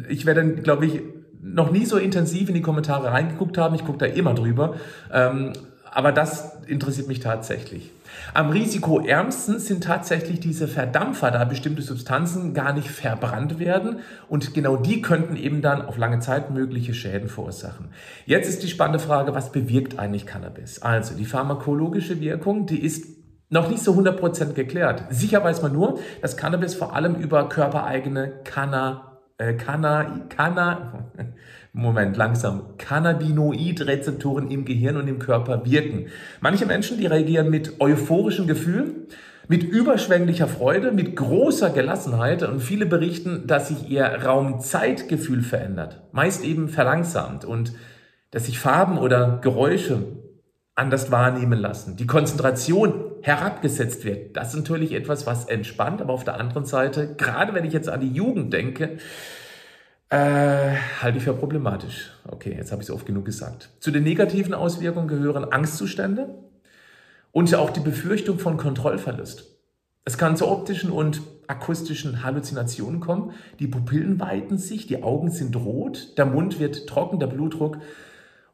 ich 0.09 0.27
werde, 0.27 0.55
glaube 0.57 0.87
ich, 0.87 1.03
noch 1.43 1.71
nie 1.71 1.85
so 1.85 1.99
intensiv 1.99 2.49
in 2.49 2.55
die 2.55 2.63
Kommentare 2.63 3.13
reingeguckt 3.13 3.59
haben. 3.59 3.75
Ich 3.75 3.85
gucke 3.85 3.99
da 3.99 4.07
immer 4.07 4.35
drüber. 4.35 4.77
Ähm, 5.13 5.53
aber 5.95 6.11
das 6.11 6.57
interessiert 6.67 7.07
mich 7.07 7.21
tatsächlich. 7.21 7.91
Am 8.33 8.49
risikoärmsten 8.49 9.59
sind 9.59 9.85
tatsächlich 9.85 10.41
diese 10.41 10.67
Verdampfer, 10.67 11.31
da 11.31 11.45
bestimmte 11.45 11.83
Substanzen 11.83 12.55
gar 12.55 12.73
nicht 12.73 12.89
verbrannt 12.89 13.59
werden 13.59 13.99
und 14.29 14.55
genau 14.55 14.77
die 14.77 15.03
könnten 15.03 15.37
eben 15.37 15.61
dann 15.61 15.83
auf 15.83 15.99
lange 15.99 16.21
Zeit 16.21 16.51
mögliche 16.51 16.95
Schäden 16.95 17.29
verursachen. 17.29 17.89
Jetzt 18.25 18.49
ist 18.49 18.63
die 18.63 18.69
spannende 18.69 19.01
Frage, 19.01 19.35
was 19.35 19.53
bewirkt 19.53 19.99
eigentlich 19.99 20.25
Cannabis? 20.25 20.81
Also 20.81 21.15
die 21.15 21.27
pharmakologische 21.27 22.21
Wirkung, 22.21 22.67
die 22.67 22.83
ist 22.83 23.07
noch 23.51 23.69
nicht 23.69 23.83
so 23.83 23.93
100% 23.93 24.55
geklärt. 24.55 25.05
Sicher 25.11 25.45
weiß 25.45 25.61
man 25.61 25.75
nur, 25.75 25.99
dass 26.23 26.39
Cannabis 26.39 26.75
vor 26.75 26.97
allem 26.97 27.17
über 27.17 27.51
körpereigene 27.51 28.33
Canna, 28.45 29.19
äh, 29.37 29.53
Canna, 29.55 30.21
Canna, 30.31 31.11
Moment, 31.75 32.19
langsam, 32.19 32.77
Cannabinoid-Rezeptoren 32.77 34.51
im 34.51 34.67
Gehirn 34.67 34.99
und 34.99 35.09
im 35.09 35.19
Körper 35.19 35.65
wirken. 35.65 36.09
Manche 36.43 36.67
Menschen, 36.67 36.99
die 36.99 37.07
reagieren 37.07 37.49
mit 37.49 37.81
euphorischen 37.81 38.47
Gefühlen, 38.47 39.07
mit 39.49 39.63
überschwänglicher 39.63 40.49
Freude, 40.49 40.93
mit 40.93 41.17
großer 41.17 41.71
Gelassenheit 41.71 42.43
und 42.43 42.61
viele 42.61 42.85
berichten, 42.85 43.47
dass 43.47 43.69
sich 43.69 43.89
ihr 43.89 44.05
Raumzeitgefühl 44.05 45.43
verändert, 45.43 46.03
meist 46.13 46.45
eben 46.45 46.69
verlangsamt 46.69 47.47
und 47.47 47.73
dass 48.31 48.45
sich 48.47 48.59
Farben 48.59 48.99
oder 48.99 49.39
Geräusche 49.43 50.03
anders 50.75 51.11
wahrnehmen 51.11 51.59
lassen. 51.59 51.97
Die 51.97 52.07
Konzentration 52.07 52.95
herabgesetzt 53.23 54.05
wird. 54.05 54.37
Das 54.37 54.49
ist 54.49 54.57
natürlich 54.57 54.93
etwas, 54.93 55.27
was 55.27 55.47
entspannt, 55.47 56.03
aber 56.03 56.13
auf 56.13 56.25
der 56.25 56.39
anderen 56.39 56.67
Seite, 56.67 57.15
gerade 57.17 57.55
wenn 57.55 57.65
ich 57.65 57.73
jetzt 57.73 57.89
an 57.89 58.01
die 58.01 58.13
Jugend 58.13 58.53
denke, 58.53 58.99
äh, 60.13 60.77
halte 61.01 61.17
ich 61.17 61.25
für 61.25 61.33
problematisch. 61.33 62.11
Okay, 62.29 62.55
jetzt 62.55 62.71
habe 62.71 62.83
ich 62.83 62.89
es 62.89 62.95
oft 62.95 63.07
genug 63.07 63.25
gesagt. 63.25 63.71
Zu 63.81 63.91
den 63.91 64.05
negativen 64.05 64.53
Auswirkungen 64.53 65.09
gehören 65.09 65.51
Angstzustände 65.51 66.29
und 67.33 67.55
auch 67.55 67.71
die 67.71 67.81
Befürchtung 67.81 68.39
von 68.39 68.59
Kontrollverlust. 68.59 69.47
Es 70.05 70.19
kann 70.19 70.37
zu 70.37 70.49
optischen 70.49 70.91
und 70.91 71.23
akustischen 71.47 72.23
Halluzinationen 72.23 73.01
kommen. 73.01 73.33
Die 73.59 73.69
Pupillen 73.69 74.21
weiten 74.21 74.59
sich, 74.59 74.87
die 74.87 75.03
Augen 75.03 75.31
sind 75.31 75.57
rot, 75.57 76.19
der 76.19 76.27
Mund 76.27 76.61
wird 76.61 76.87
trocken, 76.87 77.19
der 77.19 77.29
Blutdruck 77.29 77.79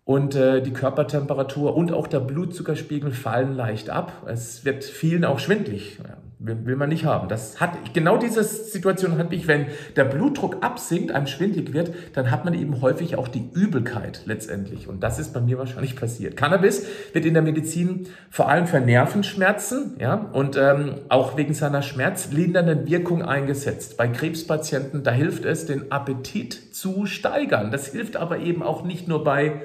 und 0.05 0.37
äh, 0.37 0.62
die 0.62 0.73
Körpertemperatur 0.73 1.75
und 1.75 1.91
auch 1.91 2.07
der 2.07 2.21
Blutzuckerspiegel 2.21 3.11
fallen 3.11 3.57
leicht 3.57 3.91
ab. 3.91 4.25
Es 4.27 4.65
wird 4.65 4.85
vielen 4.85 5.25
auch 5.25 5.41
schwindlig. 5.41 5.99
Will 6.40 6.76
man 6.76 6.88
nicht 6.88 7.04
haben. 7.04 7.28
Das 7.28 7.61
hat, 7.61 7.95
genau 7.95 8.16
diese 8.16 8.45
Situation 8.45 9.18
hatte 9.18 9.35
ich, 9.35 9.49
wenn 9.49 9.66
der 9.97 10.04
Blutdruck 10.04 10.59
absinkt, 10.61 11.11
einem 11.11 11.26
schwindlig 11.26 11.73
wird, 11.73 11.92
dann 12.14 12.30
hat 12.30 12.45
man 12.45 12.54
eben 12.54 12.80
häufig 12.80 13.16
auch 13.16 13.26
die 13.26 13.50
Übelkeit 13.54 14.23
letztendlich. 14.25 14.87
Und 14.87 15.02
das 15.02 15.18
ist 15.18 15.33
bei 15.33 15.40
mir 15.40 15.59
wahrscheinlich 15.59 15.97
passiert. 15.97 16.37
Cannabis 16.37 16.87
wird 17.12 17.25
in 17.25 17.35
der 17.35 17.42
Medizin 17.42 18.07
vor 18.30 18.49
allem 18.49 18.68
für 18.68 18.78
Nervenschmerzen, 18.78 19.97
ja, 19.99 20.14
und 20.14 20.57
ähm, 20.57 20.95
auch 21.09 21.37
wegen 21.37 21.54
seiner 21.54 21.83
schmerzlindernden 21.83 22.87
Wirkung 22.87 23.23
eingesetzt. 23.23 23.97
Bei 23.97 24.07
Krebspatienten, 24.07 25.02
da 25.02 25.11
hilft 25.11 25.45
es, 25.45 25.66
den 25.66 25.90
Appetit 25.90 26.75
zu 26.75 27.07
steigern. 27.07 27.73
Das 27.73 27.88
hilft 27.88 28.16
aber 28.16 28.38
eben 28.38 28.62
auch 28.62 28.85
nicht 28.85 29.09
nur 29.09 29.25
bei 29.25 29.62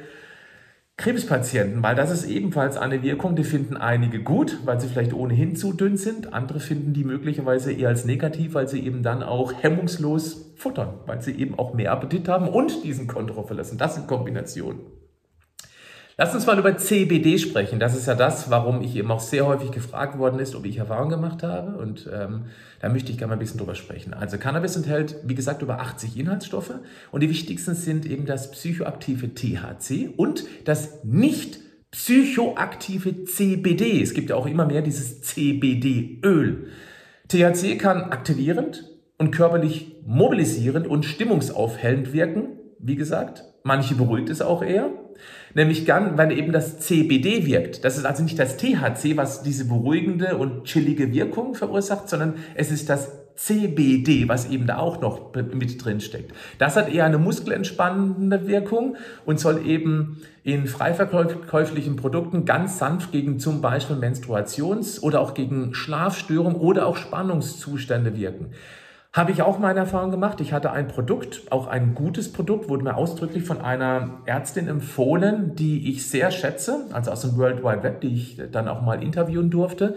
Krebspatienten, 0.96 1.82
weil 1.82 1.96
das 1.96 2.12
ist 2.12 2.26
ebenfalls 2.26 2.78
eine 2.78 3.02
Wirkung, 3.02 3.36
die 3.36 3.44
finden 3.44 3.78
einige 3.78 4.22
gut, 4.22 4.60
weil 4.64 4.80
sie 4.80 4.88
vielleicht 4.88 5.14
ohnehin 5.14 5.56
zu 5.56 5.74
dünn 5.74 5.98
sind. 5.98 6.34
Andere 6.34 6.60
finden 6.60 6.94
die 6.94 7.04
möglicherweise 7.04 7.74
eher 7.74 7.90
als 7.90 8.06
negativ, 8.06 8.54
weil 8.54 8.68
sie 8.68 8.86
eben 8.86 9.02
dann 9.02 9.24
auch 9.24 9.54
hemmungslos 9.54 10.54
futtern, 10.56 11.00
weil 11.08 11.22
sie 11.22 11.34
eben 11.34 11.58
auch 11.58 11.74
mehr 11.74 11.92
Appetit 11.92 12.30
haben 12.30 12.48
und 12.48 12.84
diesen 12.84 13.08
Kontroll 13.08 13.46
verlassen. 13.46 13.80
Das 13.80 13.96
sind 13.96 14.08
Kombinationen. 14.08 14.82
Lass 16.16 16.36
uns 16.36 16.46
mal 16.46 16.60
über 16.60 16.78
CBD 16.78 17.40
sprechen. 17.40 17.80
Das 17.80 17.96
ist 17.96 18.06
ja 18.06 18.14
das, 18.14 18.52
warum 18.52 18.82
ich 18.82 18.96
eben 18.96 19.10
auch 19.10 19.20
sehr 19.20 19.48
häufig 19.48 19.72
gefragt 19.72 20.20
worden 20.20 20.40
ist, 20.40 20.54
ob 20.54 20.66
ich 20.66 20.78
Erfahrung 20.78 21.10
gemacht 21.10 21.42
habe. 21.42 21.76
Und 21.78 22.08
ähm, 22.14 22.46
da 22.80 22.90
möchte 22.90 23.12
ich 23.12 23.18
gerne 23.18 23.30
mal 23.30 23.38
ein 23.38 23.40
bisschen 23.40 23.58
drüber 23.58 23.74
sprechen. 23.74 24.14
Also 24.14 24.38
Cannabis 24.38 24.76
enthält, 24.76 25.16
wie 25.24 25.34
gesagt, 25.34 25.64
über 25.64 25.80
80 25.80 26.16
Inhaltsstoffe. 26.16 26.76
Und 27.12 27.22
die 27.22 27.30
wichtigsten 27.30 27.74
sind 27.74 28.06
eben 28.06 28.28
das 28.28 28.52
psychoaktive 28.52 29.34
THC 29.34 30.14
und 30.16 30.46
das 30.66 31.04
nicht 31.04 31.60
psychoaktive 31.90 33.26
CBD. 33.26 34.02
Es 34.02 34.14
gibt 34.14 34.30
ja 34.30 34.36
auch 34.36 34.46
immer 34.46 34.68
mehr 34.68 34.84
dieses 34.84 35.22
CBD-Öl. 35.22 36.68
THC 37.28 37.80
kann 37.80 38.04
aktivierend 38.04 38.88
und 39.18 39.32
körperlich 39.32 39.96
mobilisierend 40.06 40.86
und 40.88 41.06
stimmungsaufhellend 41.06 42.14
wirken. 42.14 42.60
Wie 42.78 42.96
gesagt, 42.96 43.46
manche 43.64 43.96
beruhigt 43.96 44.30
es 44.30 44.42
auch 44.42 44.62
eher. 44.62 44.92
Nämlich 45.54 45.86
dann, 45.86 46.18
weil 46.18 46.32
eben 46.38 46.52
das 46.52 46.80
CBD 46.80 47.46
wirkt. 47.46 47.86
Das 47.86 47.98
ist 47.98 48.06
also 48.06 48.24
nicht 48.24 48.40
das 48.40 48.58
THC, 48.58 49.18
was 49.18 49.44
diese 49.44 49.66
beruhigende 49.66 50.38
und 50.38 50.66
chillige 50.66 51.14
Wirkung 51.14 51.56
verursacht, 51.56 52.10
sondern 52.10 52.36
es 52.56 52.72
ist 52.72 52.90
das 52.90 53.12
CBD, 53.36 54.28
was 54.28 54.50
eben 54.50 54.68
da 54.68 54.78
auch 54.78 55.02
noch 55.02 55.34
mit 55.36 55.84
drin 55.84 56.00
steckt. 56.00 56.34
Das 56.60 56.76
hat 56.76 56.94
eher 56.94 57.06
eine 57.06 57.18
muskelentspannende 57.18 58.48
Wirkung 58.48 58.96
und 59.26 59.40
soll 59.40 59.66
eben 59.66 60.22
in 60.44 60.68
frei 60.68 60.94
verkäuflichen 60.94 61.96
Produkten 61.96 62.46
ganz 62.46 62.78
sanft 62.78 63.12
gegen 63.12 63.40
zum 63.40 63.62
Beispiel 63.62 63.96
Menstruations- 63.96 65.02
oder 65.02 65.20
auch 65.20 65.34
gegen 65.34 65.74
Schlafstörungen 65.74 66.58
oder 66.58 66.86
auch 66.86 66.98
Spannungszustände 66.98 68.16
wirken. 68.16 68.52
Habe 69.14 69.32
ich 69.32 69.44
auch 69.44 69.60
meine 69.60 69.80
Erfahrung 69.80 70.10
gemacht. 70.10 70.42
Ich 70.42 70.54
hatte 70.54 70.72
ein 70.72 70.88
Produkt, 70.88 71.44
auch 71.52 71.68
ein 71.68 71.94
gutes 71.94 72.34
Produkt, 72.34 72.68
wurde 72.68 72.84
mir 72.84 72.98
ausdrücklich 72.98 73.44
von 73.44 73.62
einer 73.62 74.22
Ärztin 74.26 74.68
empfohlen, 74.68 75.56
die 75.56 75.92
ich 75.92 76.10
sehr 76.10 76.32
schätze, 76.32 76.88
also 76.92 77.12
aus 77.12 77.22
dem 77.22 77.38
World 77.38 77.64
Wide 77.64 77.84
Web, 77.84 78.02
die 78.02 78.08
ich 78.08 78.42
dann 78.52 78.68
auch 78.68 78.82
mal 78.82 79.04
interviewen 79.04 79.52
durfte. 79.52 79.96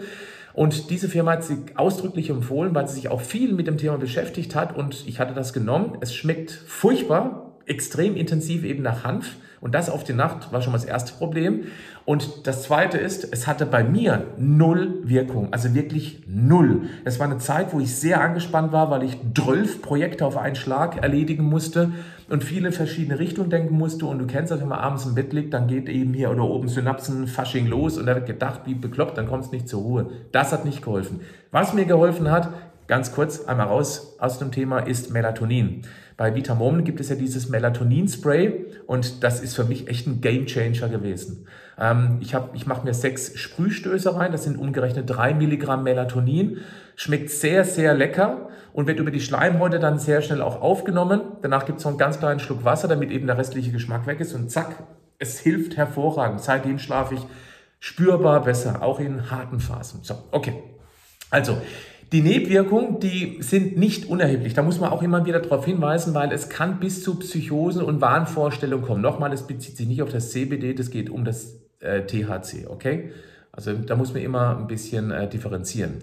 Und 0.53 0.91
diese 0.91 1.09
Firma 1.09 1.31
hat 1.31 1.43
sie 1.43 1.57
ausdrücklich 1.73 2.29
empfohlen, 2.29 2.75
weil 2.75 2.87
sie 2.87 2.93
sich 2.93 3.09
auch 3.09 3.21
viel 3.21 3.53
mit 3.53 3.65
dem 3.65 3.79
Thema 3.79 3.97
beschäftigt 3.97 4.53
hat 4.53 4.75
und 4.75 5.07
ich 5.07 5.19
hatte 5.19 5.33
das 5.33 5.51
genommen. 5.51 5.97
Es 5.99 6.13
schmeckt 6.13 6.51
furchtbar, 6.51 7.46
extrem 7.67 8.15
intensiv 8.15 8.63
eben 8.63 8.83
nach 8.83 9.03
Hanf. 9.03 9.35
Und 9.59 9.73
das 9.73 9.89
auf 9.89 10.03
die 10.03 10.13
Nacht 10.13 10.53
war 10.53 10.61
schon 10.61 10.71
mal 10.71 10.77
das 10.77 10.85
erste 10.85 11.13
Problem. 11.13 11.63
Und 12.05 12.45
das 12.45 12.63
zweite 12.63 12.97
ist, 12.97 13.27
es 13.33 13.47
hatte 13.47 13.65
bei 13.65 13.83
mir 13.83 14.25
null 14.37 14.99
Wirkung, 15.03 15.51
also 15.51 15.73
wirklich 15.73 16.21
null. 16.27 16.83
Es 17.05 17.19
war 17.19 17.25
eine 17.25 17.39
Zeit, 17.39 17.73
wo 17.73 17.79
ich 17.79 17.95
sehr 17.95 18.21
angespannt 18.21 18.71
war, 18.71 18.91
weil 18.91 19.03
ich 19.03 19.17
zwölf 19.35 19.81
Projekte 19.81 20.25
auf 20.25 20.37
einen 20.37 20.55
Schlag 20.55 21.01
erledigen 21.01 21.43
musste 21.43 21.91
und 22.29 22.43
viele 22.43 22.71
verschiedene 22.71 23.17
Richtungen 23.17 23.49
denken 23.49 23.75
musste. 23.75 24.05
Und 24.05 24.19
du 24.19 24.27
kennst 24.27 24.51
das, 24.51 24.61
wenn 24.61 24.67
man 24.67 24.79
abends 24.79 25.05
im 25.05 25.15
Bett 25.15 25.33
liegt, 25.33 25.53
dann 25.53 25.67
geht 25.67 25.89
eben 25.89 26.13
hier 26.13 26.29
oder 26.29 26.43
oben 26.43 26.67
Synapsen, 26.67 27.27
Fasching 27.27 27.67
los 27.67 27.97
und 27.97 28.05
da 28.05 28.15
wird 28.15 28.27
gedacht, 28.27 28.61
wie 28.65 28.75
bekloppt, 28.75 29.17
dann 29.17 29.27
kommst 29.27 29.51
du 29.51 29.55
nicht 29.55 29.67
zur 29.67 29.81
Ruhe. 29.81 30.11
Das 30.31 30.51
hat 30.51 30.65
nicht 30.65 30.83
geholfen. 30.83 31.21
Was 31.51 31.73
mir 31.73 31.85
geholfen 31.85 32.29
hat, 32.29 32.49
ganz 32.87 33.11
kurz 33.11 33.45
einmal 33.45 33.67
raus 33.67 34.15
aus 34.19 34.39
dem 34.39 34.51
Thema, 34.51 34.79
ist 34.79 35.11
Melatonin. 35.11 35.83
Bei 36.17 36.33
Vitamom 36.33 36.83
gibt 36.83 36.99
es 36.99 37.09
ja 37.09 37.15
dieses 37.15 37.49
Melatonin-Spray 37.49 38.65
und 38.87 39.23
das 39.23 39.39
ist 39.39 39.55
für 39.55 39.65
mich 39.65 39.87
echt 39.87 40.07
ein 40.07 40.19
Gamechanger 40.19 40.89
gewesen. 40.89 41.45
Ähm, 41.79 42.17
ich 42.21 42.35
ich 42.53 42.65
mache 42.65 42.85
mir 42.85 42.93
sechs 42.93 43.37
Sprühstöße 43.37 44.15
rein, 44.15 44.31
das 44.31 44.43
sind 44.43 44.57
umgerechnet 44.57 45.07
drei 45.07 45.33
Milligramm 45.33 45.83
Melatonin. 45.83 46.59
Schmeckt 46.95 47.29
sehr, 47.29 47.63
sehr 47.63 47.93
lecker 47.93 48.49
und 48.73 48.87
wird 48.87 48.99
über 48.99 49.11
die 49.11 49.21
Schleimhäute 49.21 49.77
dann 49.77 49.99
sehr 49.99 50.23
schnell 50.23 50.41
auch 50.41 50.61
aufgenommen. 50.61 51.21
Danach 51.43 51.65
gibt 51.65 51.77
es 51.77 51.85
noch 51.85 51.91
einen 51.91 51.99
ganz 51.99 52.17
kleinen 52.17 52.39
Schluck 52.39 52.65
Wasser, 52.65 52.87
damit 52.87 53.11
eben 53.11 53.27
der 53.27 53.37
restliche 53.37 53.71
Geschmack 53.71 54.07
weg 54.07 54.19
ist 54.19 54.33
und 54.33 54.49
zack, 54.49 54.83
es 55.19 55.39
hilft 55.39 55.77
hervorragend. 55.77 56.41
Seitdem 56.41 56.79
schlafe 56.79 57.15
ich 57.15 57.21
spürbar 57.79 58.43
besser, 58.43 58.81
auch 58.81 58.99
in 58.99 59.29
harten 59.29 59.59
Phasen. 59.59 59.99
So, 60.03 60.15
okay. 60.31 60.63
Also, 61.29 61.57
die 62.11 62.21
Nebenwirkungen, 62.21 62.99
die 62.99 63.37
sind 63.41 63.77
nicht 63.77 64.09
unerheblich. 64.09 64.53
Da 64.53 64.63
muss 64.63 64.79
man 64.79 64.91
auch 64.91 65.03
immer 65.03 65.25
wieder 65.25 65.39
darauf 65.39 65.65
hinweisen, 65.65 66.13
weil 66.13 66.31
es 66.31 66.49
kann 66.49 66.79
bis 66.79 67.03
zu 67.03 67.15
Psychosen 67.19 67.81
und 67.81 67.99
Wahnvorstellungen 67.99 68.85
kommen. 68.85 69.01
Nochmal, 69.01 69.33
es 69.33 69.43
bezieht 69.43 69.75
sich 69.75 69.87
nicht 69.87 70.01
auf 70.01 70.09
das 70.09 70.31
CBD, 70.31 70.73
das 70.73 70.89
geht 70.89 71.09
um 71.09 71.25
das 71.25 71.55
äh, 71.79 72.01
THC, 72.01 72.67
okay? 72.67 73.11
Also 73.51 73.73
da 73.73 73.95
muss 73.95 74.13
man 74.13 74.21
immer 74.21 74.57
ein 74.57 74.67
bisschen 74.67 75.11
äh, 75.11 75.27
differenzieren. 75.27 75.95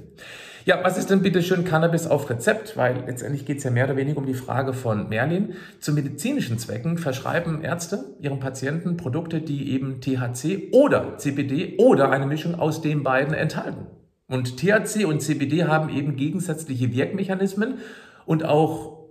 Ja, 0.66 0.82
was 0.82 0.96
ist 0.96 1.11
denn 1.11 1.20
bitte 1.20 1.42
schön 1.42 1.64
Cannabis 1.64 2.06
auf 2.06 2.28
Rezept? 2.30 2.76
Weil 2.76 3.04
letztendlich 3.06 3.44
geht 3.44 3.58
es 3.58 3.64
ja 3.64 3.70
mehr 3.70 3.84
oder 3.84 3.96
weniger 3.96 4.18
um 4.18 4.26
die 4.26 4.34
Frage 4.34 4.73
von 4.73 5.11
Merlin. 5.11 5.52
Zu 5.78 5.92
medizinischen 5.92 6.58
Zwecken 6.58 6.96
verschreiben 6.96 7.62
Ärzte 7.62 8.04
ihren 8.20 8.40
Patienten 8.40 8.96
Produkte, 8.96 9.42
die 9.42 9.73
eben 9.73 10.00
THC 10.00 10.70
oder 10.73 11.18
CBD 11.18 11.76
oder 11.78 12.11
eine 12.11 12.26
Mischung 12.26 12.54
aus 12.54 12.80
den 12.80 13.02
beiden 13.02 13.34
enthalten. 13.34 13.87
Und 14.28 14.57
THC 14.57 15.04
und 15.04 15.21
CBD 15.21 15.64
haben 15.64 15.90
eben 15.90 16.16
gegensätzliche 16.16 16.93
Wirkmechanismen 16.93 17.78
und 18.26 18.45
auch 18.45 19.07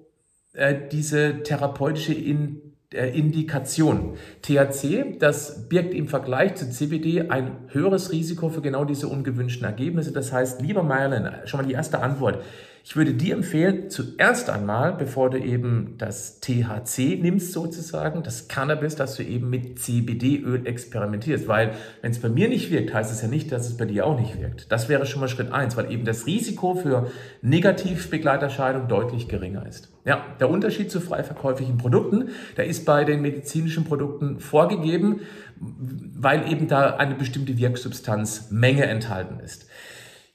äh, 0.54 0.76
diese 0.92 1.44
therapeutische 1.44 2.14
In 2.14 2.74
äh, 2.94 3.18
Indikation. 3.18 4.18
THC, 4.42 5.18
das 5.20 5.68
birgt 5.68 5.94
im 5.94 6.08
Vergleich 6.08 6.56
zu 6.56 6.70
CBD 6.70 7.30
ein 7.30 7.58
höheres 7.70 8.12
Risiko 8.12 8.50
für 8.50 8.62
genau 8.62 8.86
diese 8.86 9.08
ungewünschten 9.08 9.66
Ergebnisse. 9.66 10.12
Das 10.12 10.32
heißt, 10.32 10.62
lieber 10.62 10.84
Mylan, 10.84 11.42
schon 11.46 11.62
mal 11.62 11.68
die 11.68 11.74
erste 11.74 12.00
Antwort. 12.00 12.44
Ich 12.86 12.98
würde 12.98 13.14
dir 13.14 13.34
empfehlen, 13.34 13.90
zuerst 13.90 14.50
einmal, 14.50 14.92
bevor 14.92 15.30
du 15.30 15.40
eben 15.40 15.96
das 15.98 16.42
THC 16.42 17.18
nimmst 17.22 17.54
sozusagen, 17.54 18.24
das 18.24 18.50
Cannabis, 18.50 18.98
dass 18.98 19.16
du 19.16 19.24
eben 19.24 19.50
mit 19.50 19.80
CBD-Öl 19.80 20.68
experimentierst. 20.68 21.48
Weil 21.48 21.76
wenn 22.02 22.12
es 22.12 22.20
bei 22.20 22.28
mir 22.28 22.50
nicht 22.50 22.72
wirkt, 22.72 22.94
heißt 22.94 23.10
es 23.10 23.22
ja 23.22 23.30
nicht, 23.30 23.54
dass 23.54 23.68
es 23.68 23.78
bei 23.78 23.86
dir 23.86 24.06
auch 24.06 24.20
nicht 24.20 24.38
wirkt. 24.38 24.70
Das 24.70 24.90
wäre 24.90 25.06
schon 25.06 25.22
mal 25.22 25.30
Schritt 25.30 25.54
eins, 25.54 25.78
weil 25.78 25.90
eben 25.94 26.04
das 26.04 26.26
Risiko 26.26 26.76
für 26.76 27.10
Negativbegleiterscheinung 27.42 28.90
deutlich 28.90 29.30
geringer 29.30 29.66
ist. 29.66 29.90
Ja, 30.04 30.26
der 30.42 30.50
Unterschied 30.50 30.92
zu 30.92 31.00
frei 31.00 31.24
verkäuflichen 31.24 31.78
Produkten, 31.78 32.32
der 32.58 32.66
ist 32.66 32.86
bei 32.86 33.06
den 33.06 33.22
medizinischen 33.22 33.86
Produkten 33.86 34.42
vorgegeben, 34.42 35.22
weil 35.56 36.52
eben 36.52 36.68
da 36.68 36.98
eine 36.98 37.16
bestimmte 37.16 37.58
Wirksubstanzmenge 37.58 38.86
enthalten 38.86 39.40
ist. 39.40 39.68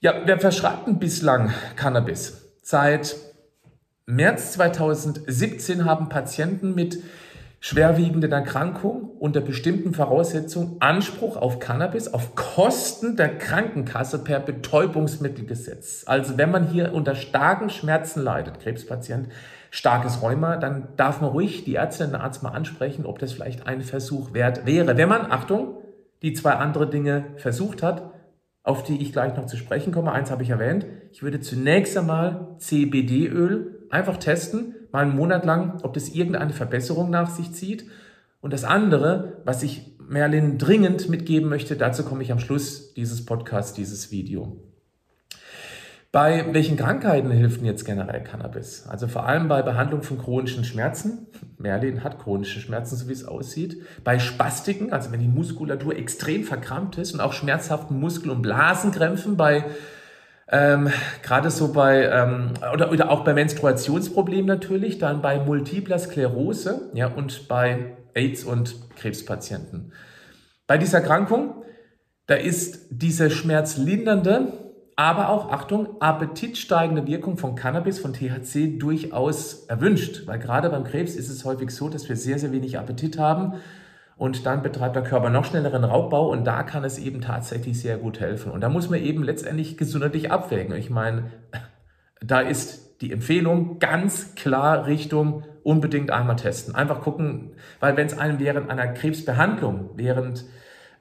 Ja, 0.01 0.15
wer 0.27 0.39
verschreibt 0.39 0.87
denn 0.87 1.01
bislang 1.01 1.53
Cannabis? 1.75 2.55
Seit 2.63 3.17
März 4.07 4.53
2017 4.53 5.85
haben 5.85 6.09
Patienten 6.09 6.77
mit 6.77 7.03
schwerwiegenden 7.59 8.31
Erkrankungen 8.31 9.11
unter 9.19 9.41
bestimmten 9.41 9.95
Voraussetzungen 9.95 10.77
Anspruch 10.79 11.37
auf 11.37 11.59
Cannabis 11.59 12.15
auf 12.15 12.37
Kosten 12.37 13.17
der 13.17 13.39
Krankenkasse 13.39 14.23
per 14.23 14.39
Betäubungsmittelgesetz. 14.39 16.05
Also 16.07 16.39
wenn 16.39 16.53
man 16.53 16.69
hier 16.69 16.95
unter 16.95 17.17
starken 17.17 17.69
Schmerzen 17.69 18.23
leidet, 18.23 18.61
Krebspatient, 18.61 19.31
starkes 19.73 20.23
Rheuma, 20.23 20.59
dann 20.59 20.91
darf 20.97 21.21
man 21.21 21.31
ruhig 21.31 21.65
die 21.65 21.75
Ärztin, 21.75 22.13
den 22.13 22.21
Arzt 22.21 22.45
mal 22.45 22.51
ansprechen, 22.51 23.05
ob 23.05 23.19
das 23.19 23.33
vielleicht 23.33 23.67
ein 23.67 23.83
Versuch 23.83 24.33
wert 24.33 24.65
wäre. 24.65 24.97
Wenn 24.97 25.09
man, 25.09 25.33
Achtung, 25.33 25.79
die 26.23 26.35
zwei 26.35 26.53
andere 26.53 26.89
Dinge 26.89 27.25
versucht 27.37 27.83
hat, 27.83 28.13
auf 28.69 28.83
die 28.83 29.01
ich 29.01 29.13
gleich 29.13 29.35
noch 29.35 29.47
zu 29.47 29.57
sprechen 29.57 29.93
komme. 29.93 30.13
Eins 30.13 30.31
habe 30.31 30.43
ich 30.43 30.51
erwähnt. 30.51 30.85
Ich 31.11 31.23
würde 31.23 31.41
zunächst 31.41 31.97
einmal 31.97 32.55
CBD-Öl 32.59 33.87
einfach 33.89 34.19
testen, 34.19 34.75
mal 34.93 35.05
einen 35.05 35.17
Monat 35.17 35.47
lang, 35.47 35.81
ob 35.83 35.95
das 35.95 36.11
irgendeine 36.11 36.53
Verbesserung 36.53 37.09
nach 37.09 37.31
sich 37.31 37.53
zieht. 37.53 37.87
Und 38.43 38.53
das 38.53 38.65
andere, 38.65 39.41
was 39.47 39.63
ich 39.63 39.97
Merlin 40.07 40.59
dringend 40.59 41.09
mitgeben 41.09 41.49
möchte, 41.49 41.77
dazu 41.77 42.05
komme 42.05 42.23
ich 42.23 42.31
am 42.31 42.41
Schluss 42.41 42.93
dieses 42.93 43.25
Podcasts, 43.25 43.73
dieses 43.73 44.11
Video. 44.11 44.68
Bei 46.11 46.47
welchen 46.55 46.79
Krankheiten 46.79 47.31
hilft 47.31 47.61
denn 47.61 47.67
jetzt 47.67 47.85
generell 47.85 48.25
Cannabis? 48.25 48.87
Also 48.89 49.09
vor 49.09 49.27
allem 49.27 49.47
bei 49.47 49.61
Behandlung 49.61 50.03
von 50.03 50.17
chronischen 50.17 50.65
Schmerzen. 50.65 51.27
Merlin 51.59 52.03
hat 52.03 52.19
chronische 52.19 52.61
Schmerzen, 52.61 52.97
so 52.97 53.09
wie 53.09 53.13
es 53.13 53.27
aussieht. 53.27 53.83
Bei 54.05 54.19
Spastiken, 54.19 54.91
also 54.91 55.13
wenn 55.13 55.21
die 55.21 55.29
Muskulatur 55.29 55.97
extrem 55.97 56.45
verkrampft 56.45 56.97
ist 56.99 57.13
und 57.13 57.21
auch 57.21 57.35
schmerzhaften 57.35 58.01
Muskel- 58.01 58.31
und 58.31 58.43
Blasenkrämpfen 58.43 59.37
bei 59.37 59.65
Ähm, 60.51 60.91
Gerade 61.23 61.51
so 61.51 61.75
bei, 61.75 62.05
ähm, 62.07 62.55
oder, 62.73 62.91
oder 62.91 63.11
auch 63.11 63.23
bei 63.23 63.35
Menstruationsproblemen 63.35 64.47
natürlich, 64.47 64.99
dann 64.99 65.21
bei 65.21 65.39
multipler 65.39 65.99
Sklerose 65.99 66.91
ja, 66.95 67.09
und 67.09 67.49
bei 67.49 67.99
AIDS- 68.15 68.45
und 68.45 68.77
Krebspatienten. 68.97 69.93
Bei 70.67 70.79
dieser 70.79 71.01
Erkrankung, 71.01 71.65
da 72.29 72.35
ist 72.35 72.87
diese 72.91 73.31
schmerzlindernde, 73.31 74.68
aber 74.99 75.29
auch, 75.29 75.53
Achtung, 75.53 76.01
appetitsteigende 76.01 77.07
Wirkung 77.07 77.39
von 77.39 77.55
Cannabis, 77.55 78.01
von 78.01 78.13
THC 78.13 78.81
durchaus 78.81 79.67
erwünscht. 79.67 80.27
Weil 80.27 80.41
gerade 80.41 80.71
beim 80.71 80.83
Krebs 80.83 81.15
ist 81.15 81.29
es 81.29 81.45
häufig 81.45 81.71
so, 81.71 81.89
dass 81.89 82.09
wir 82.09 82.17
sehr, 82.17 82.41
sehr 82.41 82.51
wenig 82.51 82.81
Appetit 82.81 83.17
haben 83.17 83.55
und 84.17 84.45
dann 84.45 84.61
betreibt 84.61 84.97
der 84.97 85.05
Körper 85.05 85.31
noch 85.31 85.45
schnelleren 85.45 85.85
Raubbau 85.85 86.33
und 86.33 86.45
da 86.45 86.65
kann 86.65 86.83
es 86.83 86.99
eben 86.99 87.21
tatsächlich 87.21 87.81
sehr 87.81 87.97
gut 87.97 88.19
helfen. 88.19 88.51
Und 88.51 88.61
da 88.61 88.69
muss 88.69 88.91
man 88.91 88.99
eben 88.99 89.23
letztendlich 89.23 89.77
gesundheitlich 89.77 90.33
abwägen. 90.33 90.75
Ich 90.75 90.91
meine, 90.91 91.31
da 92.21 92.41
ist 92.41 93.01
die 93.01 93.13
Empfehlung 93.13 93.79
ganz 93.79 94.35
klar 94.35 94.87
Richtung 94.87 95.45
unbedingt 95.63 96.11
einmal 96.11 96.35
testen. 96.35 96.75
Einfach 96.75 97.03
gucken, 97.03 97.53
weil 97.79 97.97
wenn 97.97 98.09
es 98.09 98.19
einem 98.19 98.41
während 98.41 98.69
einer 98.69 98.89
Krebsbehandlung, 98.89 99.91
während 99.95 100.45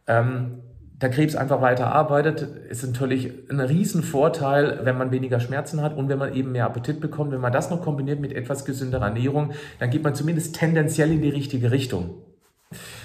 ähm, 0.06 0.62
der 1.02 1.12
Krebs 1.12 1.36
einfach 1.36 1.62
weiter 1.62 1.92
arbeitet, 1.94 2.42
ist 2.42 2.84
natürlich 2.84 3.32
ein 3.52 3.60
Riesenvorteil, 3.60 4.80
wenn 4.84 4.98
man 4.98 5.12
weniger 5.12 5.40
Schmerzen 5.40 5.82
hat 5.82 5.96
und 5.96 6.10
wenn 6.10 6.18
man 6.18 6.34
eben 6.34 6.52
mehr 6.52 6.66
Appetit 6.66 7.00
bekommt. 7.00 7.32
Wenn 7.32 7.40
man 7.40 7.54
das 7.54 7.70
noch 7.70 7.84
kombiniert 7.84 8.20
mit 8.20 8.34
etwas 8.34 8.66
gesünderer 8.66 9.06
Ernährung, 9.06 9.52
dann 9.80 9.92
geht 9.92 10.04
man 10.04 10.16
zumindest 10.16 10.56
tendenziell 10.56 11.12
in 11.12 11.22
die 11.22 11.30
richtige 11.30 11.72
Richtung. 11.72 12.16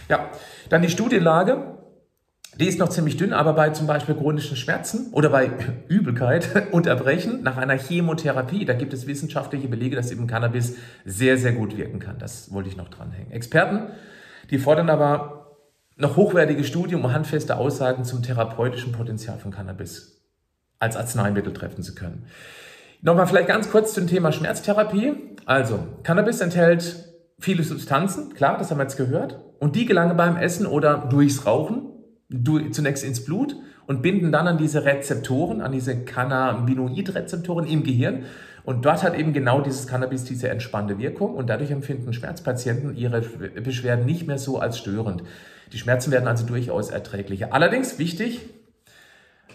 Ja, 0.08 0.30
dann 0.70 0.80
die 0.80 0.88
Studienlage. 0.88 1.78
Die 2.58 2.68
ist 2.68 2.78
noch 2.78 2.90
ziemlich 2.90 3.16
dünn, 3.16 3.32
aber 3.32 3.54
bei 3.54 3.70
zum 3.70 3.86
Beispiel 3.86 4.14
chronischen 4.14 4.58
Schmerzen 4.58 5.10
oder 5.12 5.30
bei 5.30 5.50
Übelkeit, 5.88 6.68
Unterbrechen 6.72 7.42
nach 7.42 7.58
einer 7.58 7.76
Chemotherapie, 7.76 8.64
da 8.64 8.74
gibt 8.74 8.92
es 8.92 9.06
wissenschaftliche 9.06 9.68
Belege, 9.68 9.96
dass 9.96 10.10
eben 10.10 10.26
Cannabis 10.26 10.76
sehr, 11.04 11.36
sehr 11.36 11.52
gut 11.52 11.76
wirken 11.76 11.98
kann. 11.98 12.18
Das 12.18 12.52
wollte 12.52 12.68
ich 12.68 12.76
noch 12.76 12.88
dranhängen. 12.88 13.32
Experten, 13.32 13.88
die 14.50 14.58
fordern 14.58 14.90
aber 14.90 15.41
noch 16.02 16.16
hochwertige 16.16 16.64
Studien, 16.64 17.00
um 17.00 17.12
handfeste 17.12 17.56
Aussagen 17.56 18.04
zum 18.04 18.22
therapeutischen 18.22 18.92
Potenzial 18.92 19.38
von 19.38 19.52
Cannabis 19.52 20.20
als 20.80 20.96
Arzneimittel 20.96 21.52
treffen 21.52 21.82
zu 21.82 21.94
können. 21.94 22.26
Nochmal 23.02 23.28
vielleicht 23.28 23.48
ganz 23.48 23.70
kurz 23.70 23.94
zum 23.94 24.08
Thema 24.08 24.32
Schmerztherapie. 24.32 25.14
Also, 25.46 25.78
Cannabis 26.02 26.40
enthält 26.40 26.96
viele 27.38 27.62
Substanzen, 27.62 28.34
klar, 28.34 28.58
das 28.58 28.70
haben 28.70 28.78
wir 28.78 28.82
jetzt 28.82 28.96
gehört, 28.96 29.40
und 29.60 29.76
die 29.76 29.86
gelangen 29.86 30.16
beim 30.16 30.36
Essen 30.36 30.66
oder 30.66 30.98
durchs 31.08 31.46
Rauchen 31.46 31.88
zunächst 32.72 33.04
ins 33.04 33.24
Blut 33.24 33.56
und 33.86 34.02
binden 34.02 34.32
dann 34.32 34.48
an 34.48 34.58
diese 34.58 34.84
Rezeptoren, 34.84 35.60
an 35.60 35.70
diese 35.70 36.04
Cannabinoid-Rezeptoren 36.04 37.66
im 37.66 37.84
Gehirn. 37.84 38.24
Und 38.64 38.84
dort 38.84 39.02
hat 39.04 39.16
eben 39.16 39.32
genau 39.32 39.60
dieses 39.60 39.86
Cannabis 39.86 40.24
diese 40.24 40.48
entspannende 40.48 40.98
Wirkung 40.98 41.34
und 41.34 41.48
dadurch 41.48 41.70
empfinden 41.70 42.12
Schmerzpatienten 42.12 42.96
ihre 42.96 43.20
Beschwerden 43.20 44.04
nicht 44.04 44.26
mehr 44.26 44.38
so 44.38 44.58
als 44.58 44.78
störend. 44.78 45.22
Die 45.72 45.78
Schmerzen 45.78 46.10
werden 46.12 46.28
also 46.28 46.46
durchaus 46.46 46.90
erträglicher. 46.90 47.52
Allerdings 47.52 47.98
wichtig, 47.98 48.40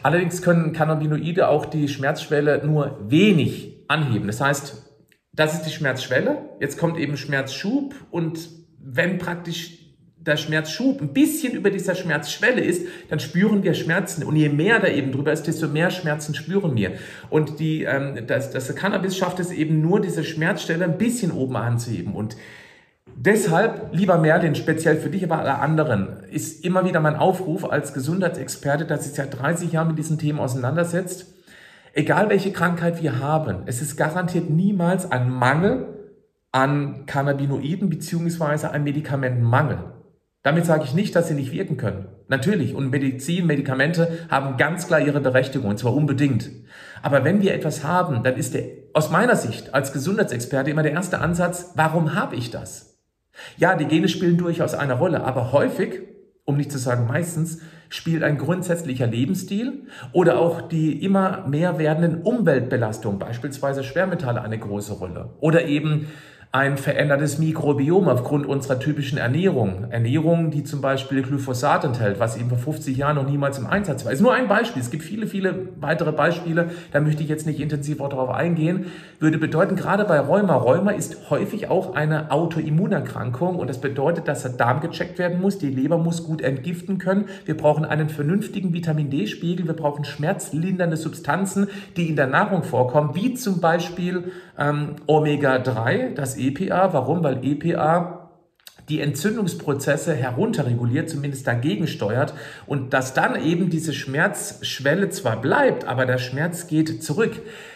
allerdings 0.04 0.42
können 0.42 0.74
Cannabinoide 0.74 1.48
auch 1.48 1.66
die 1.66 1.88
Schmerzschwelle 1.88 2.66
nur 2.66 2.98
wenig 3.10 3.86
anheben. 3.88 4.28
Das 4.28 4.42
heißt, 4.42 4.84
das 5.34 5.54
ist 5.54 5.64
die 5.64 5.72
Schmerzschwelle. 5.72 6.50
Jetzt 6.60 6.78
kommt 6.78 6.98
eben 6.98 7.18
Schmerzschub 7.18 7.94
und 8.10 8.50
wenn 8.80 9.18
praktisch 9.20 9.78
der 10.28 10.38
Schmerzschub 10.38 11.02
ein 11.02 11.14
bisschen 11.14 11.54
über 11.54 11.70
dieser 11.70 11.96
Schmerzschwelle 11.96 12.62
ist, 12.62 12.86
dann 13.10 13.20
spüren 13.20 13.64
wir 13.64 13.74
Schmerzen. 13.74 14.24
Und 14.24 14.36
je 14.36 14.50
mehr 14.50 14.80
da 14.80 14.88
eben 14.88 15.12
drüber 15.12 15.32
ist, 15.32 15.44
desto 15.44 15.68
mehr 15.68 15.90
Schmerzen 15.90 16.36
spüren 16.36 16.76
wir. 16.76 16.94
Und 17.30 17.60
die, 17.60 17.84
ähm, 17.84 18.28
das, 18.28 18.52
das 18.52 18.76
Cannabis 18.76 19.16
schafft 19.16 19.40
es 19.40 19.52
eben 19.52 19.82
nur, 19.82 20.02
diese 20.02 20.24
Schmerzstelle 20.24 20.86
ein 20.86 20.98
bisschen 20.98 21.32
oben 21.32 21.56
anzuheben. 21.56 22.14
Und 22.14 22.36
deshalb, 23.18 23.90
lieber 23.94 24.18
Merlin, 24.18 24.56
speziell 24.56 24.98
für 24.98 25.10
dich, 25.10 25.24
aber 25.24 25.40
alle 25.40 25.60
anderen, 25.60 26.24
ist 26.32 26.64
immer 26.64 26.86
wieder 26.86 27.00
mein 27.00 27.16
Aufruf 27.16 27.70
als 27.70 27.94
Gesundheitsexperte, 27.94 28.86
der 28.86 29.00
sich 29.00 29.14
seit 29.14 29.38
30 29.38 29.74
Jahren 29.74 29.90
mit 29.90 29.98
diesen 29.98 30.18
Themen 30.18 30.40
auseinandersetzt. 30.40 31.34
Egal 31.94 32.30
welche 32.30 32.52
Krankheit 32.52 33.02
wir 33.02 33.20
haben, 33.20 33.64
es 33.66 33.82
ist 33.82 33.98
garantiert 33.98 34.50
niemals 34.50 35.12
ein 35.12 35.30
Mangel 35.30 35.88
an 36.52 37.06
Cannabinoiden 37.06 37.90
beziehungsweise 37.90 38.72
ein 38.72 38.84
Medikamentenmangel. 38.84 39.80
Damit 40.44 40.66
sage 40.66 40.86
ich 40.86 40.94
nicht, 40.94 41.16
dass 41.16 41.28
sie 41.28 41.34
nicht 41.34 41.52
wirken 41.52 41.76
können. 41.76 42.08
Natürlich. 42.30 42.74
Und 42.74 42.90
Medizin, 42.90 43.48
Medikamente 43.48 44.20
haben 44.30 44.58
ganz 44.58 44.88
klar 44.88 45.02
ihre 45.02 45.20
Berechtigung, 45.20 45.70
und 45.70 45.78
zwar 45.78 45.94
unbedingt. 45.94 46.50
Aber 47.02 47.24
wenn 47.24 47.42
wir 47.42 47.54
etwas 47.54 47.84
haben, 47.84 48.24
dann 48.24 48.36
ist 48.36 48.54
der, 48.54 48.64
aus 48.94 49.12
meiner 49.12 49.36
Sicht 49.36 49.74
als 49.74 49.92
Gesundheitsexperte 49.92 50.72
immer 50.72 50.84
der 50.84 50.94
erste 50.94 51.20
Ansatz, 51.20 51.72
warum 51.76 52.16
habe 52.16 52.36
ich 52.36 52.50
das? 52.50 52.97
Ja, 53.58 53.76
die 53.76 53.86
Gene 53.86 54.08
spielen 54.08 54.38
durchaus 54.38 54.74
eine 54.74 54.94
Rolle, 54.94 55.24
aber 55.24 55.52
häufig, 55.52 56.02
um 56.46 56.58
nicht 56.58 56.72
zu 56.72 56.78
sagen 56.78 57.08
meistens, 57.08 57.62
spielt 57.90 58.24
ein 58.24 58.38
grundsätzlicher 58.38 59.08
Lebensstil 59.08 59.84
oder 60.12 60.40
auch 60.40 60.62
die 60.62 61.04
immer 61.04 61.48
mehr 61.48 61.78
werdenden 61.78 62.22
Umweltbelastungen, 62.22 63.20
beispielsweise 63.20 63.84
Schwermetalle, 63.84 64.42
eine 64.42 64.60
große 64.60 64.94
Rolle. 64.94 65.32
Oder 65.40 65.66
eben 65.66 66.08
ein 66.54 66.78
verändertes 66.78 67.40
Mikrobiom 67.40 68.08
aufgrund 68.08 68.46
unserer 68.46 68.80
typischen 68.80 69.18
Ernährung. 69.18 69.88
Ernährung, 69.90 70.50
die 70.50 70.64
zum 70.64 70.80
Beispiel 70.80 71.22
Glyphosat 71.22 71.84
enthält, 71.84 72.22
was 72.22 72.38
eben 72.38 72.48
vor 72.48 72.58
50 72.58 72.96
Jahren 72.96 73.18
noch 73.18 73.28
niemals 73.28 73.60
im 73.60 73.68
Einsatz 73.68 74.06
war. 74.06 74.14
Ist 74.14 74.22
nur 74.22 74.34
ein 74.34 74.48
Beispiel. 74.48 74.82
Es 74.82 74.90
gibt 74.90 75.04
viele, 75.04 75.28
viele 75.28 75.68
weitere 75.82 76.14
Beispiele. 76.14 76.70
Da 76.94 77.02
möchte 77.02 77.22
ich 77.22 77.28
jetzt 77.28 77.46
nicht 77.46 77.60
intensiv 77.60 78.00
auch 78.00 78.08
darauf 78.08 78.30
eingehen. 78.30 78.86
Würde 79.20 79.38
bedeuten, 79.38 79.76
gerade 79.76 80.06
bei 80.06 80.20
Rheuma, 80.20 80.56
Rheuma 80.56 80.92
ist 80.92 81.30
häufig 81.30 81.70
auch 81.70 81.96
eine 81.96 82.32
Autoimmunerkrankung 82.32 83.58
und 83.58 83.70
das 83.70 83.82
bedeutet, 83.82 84.30
dass 84.30 84.44
der 84.44 84.54
Darm 84.54 84.80
gecheckt 84.80 85.20
werden 85.20 85.42
muss. 85.42 85.58
Die 85.58 85.70
Leber 85.70 85.98
muss 85.98 86.24
gut 86.24 86.42
entgiften 86.42 86.98
können. 86.98 87.26
Wir 87.46 87.58
brauchen 87.58 87.84
einen 87.84 88.08
vernünftigen 88.08 88.74
Vitamin 88.74 89.10
D-Spiegel. 89.10 89.68
Wir 89.68 89.76
brauchen 89.76 90.06
schmerzlindernde 90.06 90.96
Substanzen, 90.96 91.68
die 91.98 92.08
in 92.08 92.16
der 92.16 92.28
Nahrung 92.28 92.64
vorkommen, 92.64 93.16
wie 93.16 93.34
zum 93.34 93.60
Beispiel 93.60 94.32
ähm, 94.58 94.96
Omega-3, 95.08 96.14
das 96.14 96.37
EPA. 96.38 96.94
Warum? 96.94 97.24
Weil 97.24 97.44
EPA 97.44 98.18
die 98.90 99.02
Entzündungsprozesse 99.02 100.14
herunterreguliert, 100.14 101.10
zumindest 101.10 101.46
dagegen 101.46 101.88
steuert 101.88 102.34
und 102.66 102.94
dass 102.94 103.14
dann 103.14 103.36
eben 103.42 103.70
diese 103.70 103.94
Schmerzschwelle 103.94 105.10
zwar 105.10 105.42
bleibt, 105.42 105.86
aber 105.86 106.06
der 106.06 106.20
Schmerz 106.20 106.68
geht 106.68 107.04
zurück. 107.04 107.34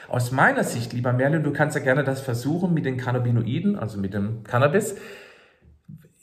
Aus 0.07 0.31
meiner 0.31 0.63
Sicht, 0.63 0.93
lieber 0.93 1.11
Merlin, 1.11 1.43
du 1.43 1.51
kannst 1.51 1.75
ja 1.75 1.83
gerne 1.83 2.03
das 2.03 2.21
versuchen 2.21 2.73
mit 2.73 2.85
den 2.85 2.97
Cannabinoiden, 2.97 3.77
also 3.77 3.97
mit 3.97 4.13
dem 4.13 4.43
Cannabis. 4.43 4.95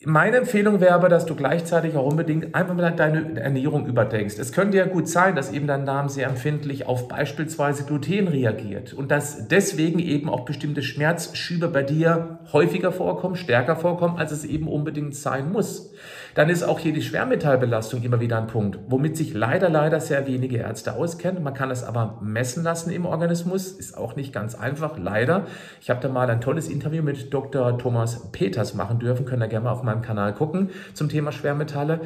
Meine 0.04 0.36
Empfehlung 0.36 0.80
wäre 0.80 0.94
aber, 0.94 1.08
dass 1.08 1.26
du 1.26 1.34
gleichzeitig 1.34 1.96
auch 1.96 2.06
unbedingt 2.06 2.54
einfach 2.54 2.76
mal 2.76 2.92
deine 2.92 3.40
Ernährung 3.40 3.84
überdenkst. 3.86 4.38
Es 4.38 4.52
könnte 4.52 4.76
ja 4.76 4.86
gut 4.86 5.08
sein, 5.08 5.34
dass 5.34 5.50
eben 5.50 5.66
dein 5.66 5.86
Darm 5.86 6.08
sehr 6.08 6.28
empfindlich 6.28 6.86
auf 6.86 7.08
beispielsweise 7.08 7.82
Gluten 7.82 8.28
reagiert 8.28 8.92
und 8.92 9.10
dass 9.10 9.48
deswegen 9.48 9.98
eben 9.98 10.28
auch 10.28 10.44
bestimmte 10.44 10.84
Schmerzschübe 10.84 11.66
bei 11.66 11.82
dir 11.82 12.38
häufiger 12.52 12.92
vorkommen, 12.92 13.34
stärker 13.34 13.74
vorkommen, 13.74 14.18
als 14.18 14.30
es 14.30 14.44
eben 14.44 14.68
unbedingt 14.68 15.16
sein 15.16 15.50
muss. 15.50 15.92
Dann 16.38 16.50
ist 16.50 16.62
auch 16.62 16.78
hier 16.78 16.92
die 16.92 17.02
Schwermetallbelastung 17.02 18.00
immer 18.04 18.20
wieder 18.20 18.38
ein 18.38 18.46
Punkt, 18.46 18.78
womit 18.86 19.16
sich 19.16 19.34
leider, 19.34 19.68
leider 19.68 19.98
sehr 19.98 20.28
wenige 20.28 20.58
Ärzte 20.58 20.92
auskennen. 20.92 21.42
Man 21.42 21.52
kann 21.52 21.68
es 21.72 21.82
aber 21.82 22.20
messen 22.22 22.62
lassen 22.62 22.92
im 22.92 23.06
Organismus, 23.06 23.72
ist 23.72 23.98
auch 23.98 24.14
nicht 24.14 24.32
ganz 24.32 24.54
einfach, 24.54 24.96
leider. 24.98 25.46
Ich 25.80 25.90
habe 25.90 25.98
da 26.00 26.08
mal 26.08 26.30
ein 26.30 26.40
tolles 26.40 26.68
Interview 26.68 27.02
mit 27.02 27.34
Dr. 27.34 27.76
Thomas 27.76 28.30
Peters 28.30 28.74
machen 28.74 29.00
dürfen, 29.00 29.26
könnt 29.26 29.42
ihr 29.42 29.48
gerne 29.48 29.64
mal 29.64 29.72
auf 29.72 29.82
meinem 29.82 30.00
Kanal 30.00 30.32
gucken 30.32 30.70
zum 30.94 31.08
Thema 31.08 31.32
Schwermetalle, 31.32 32.02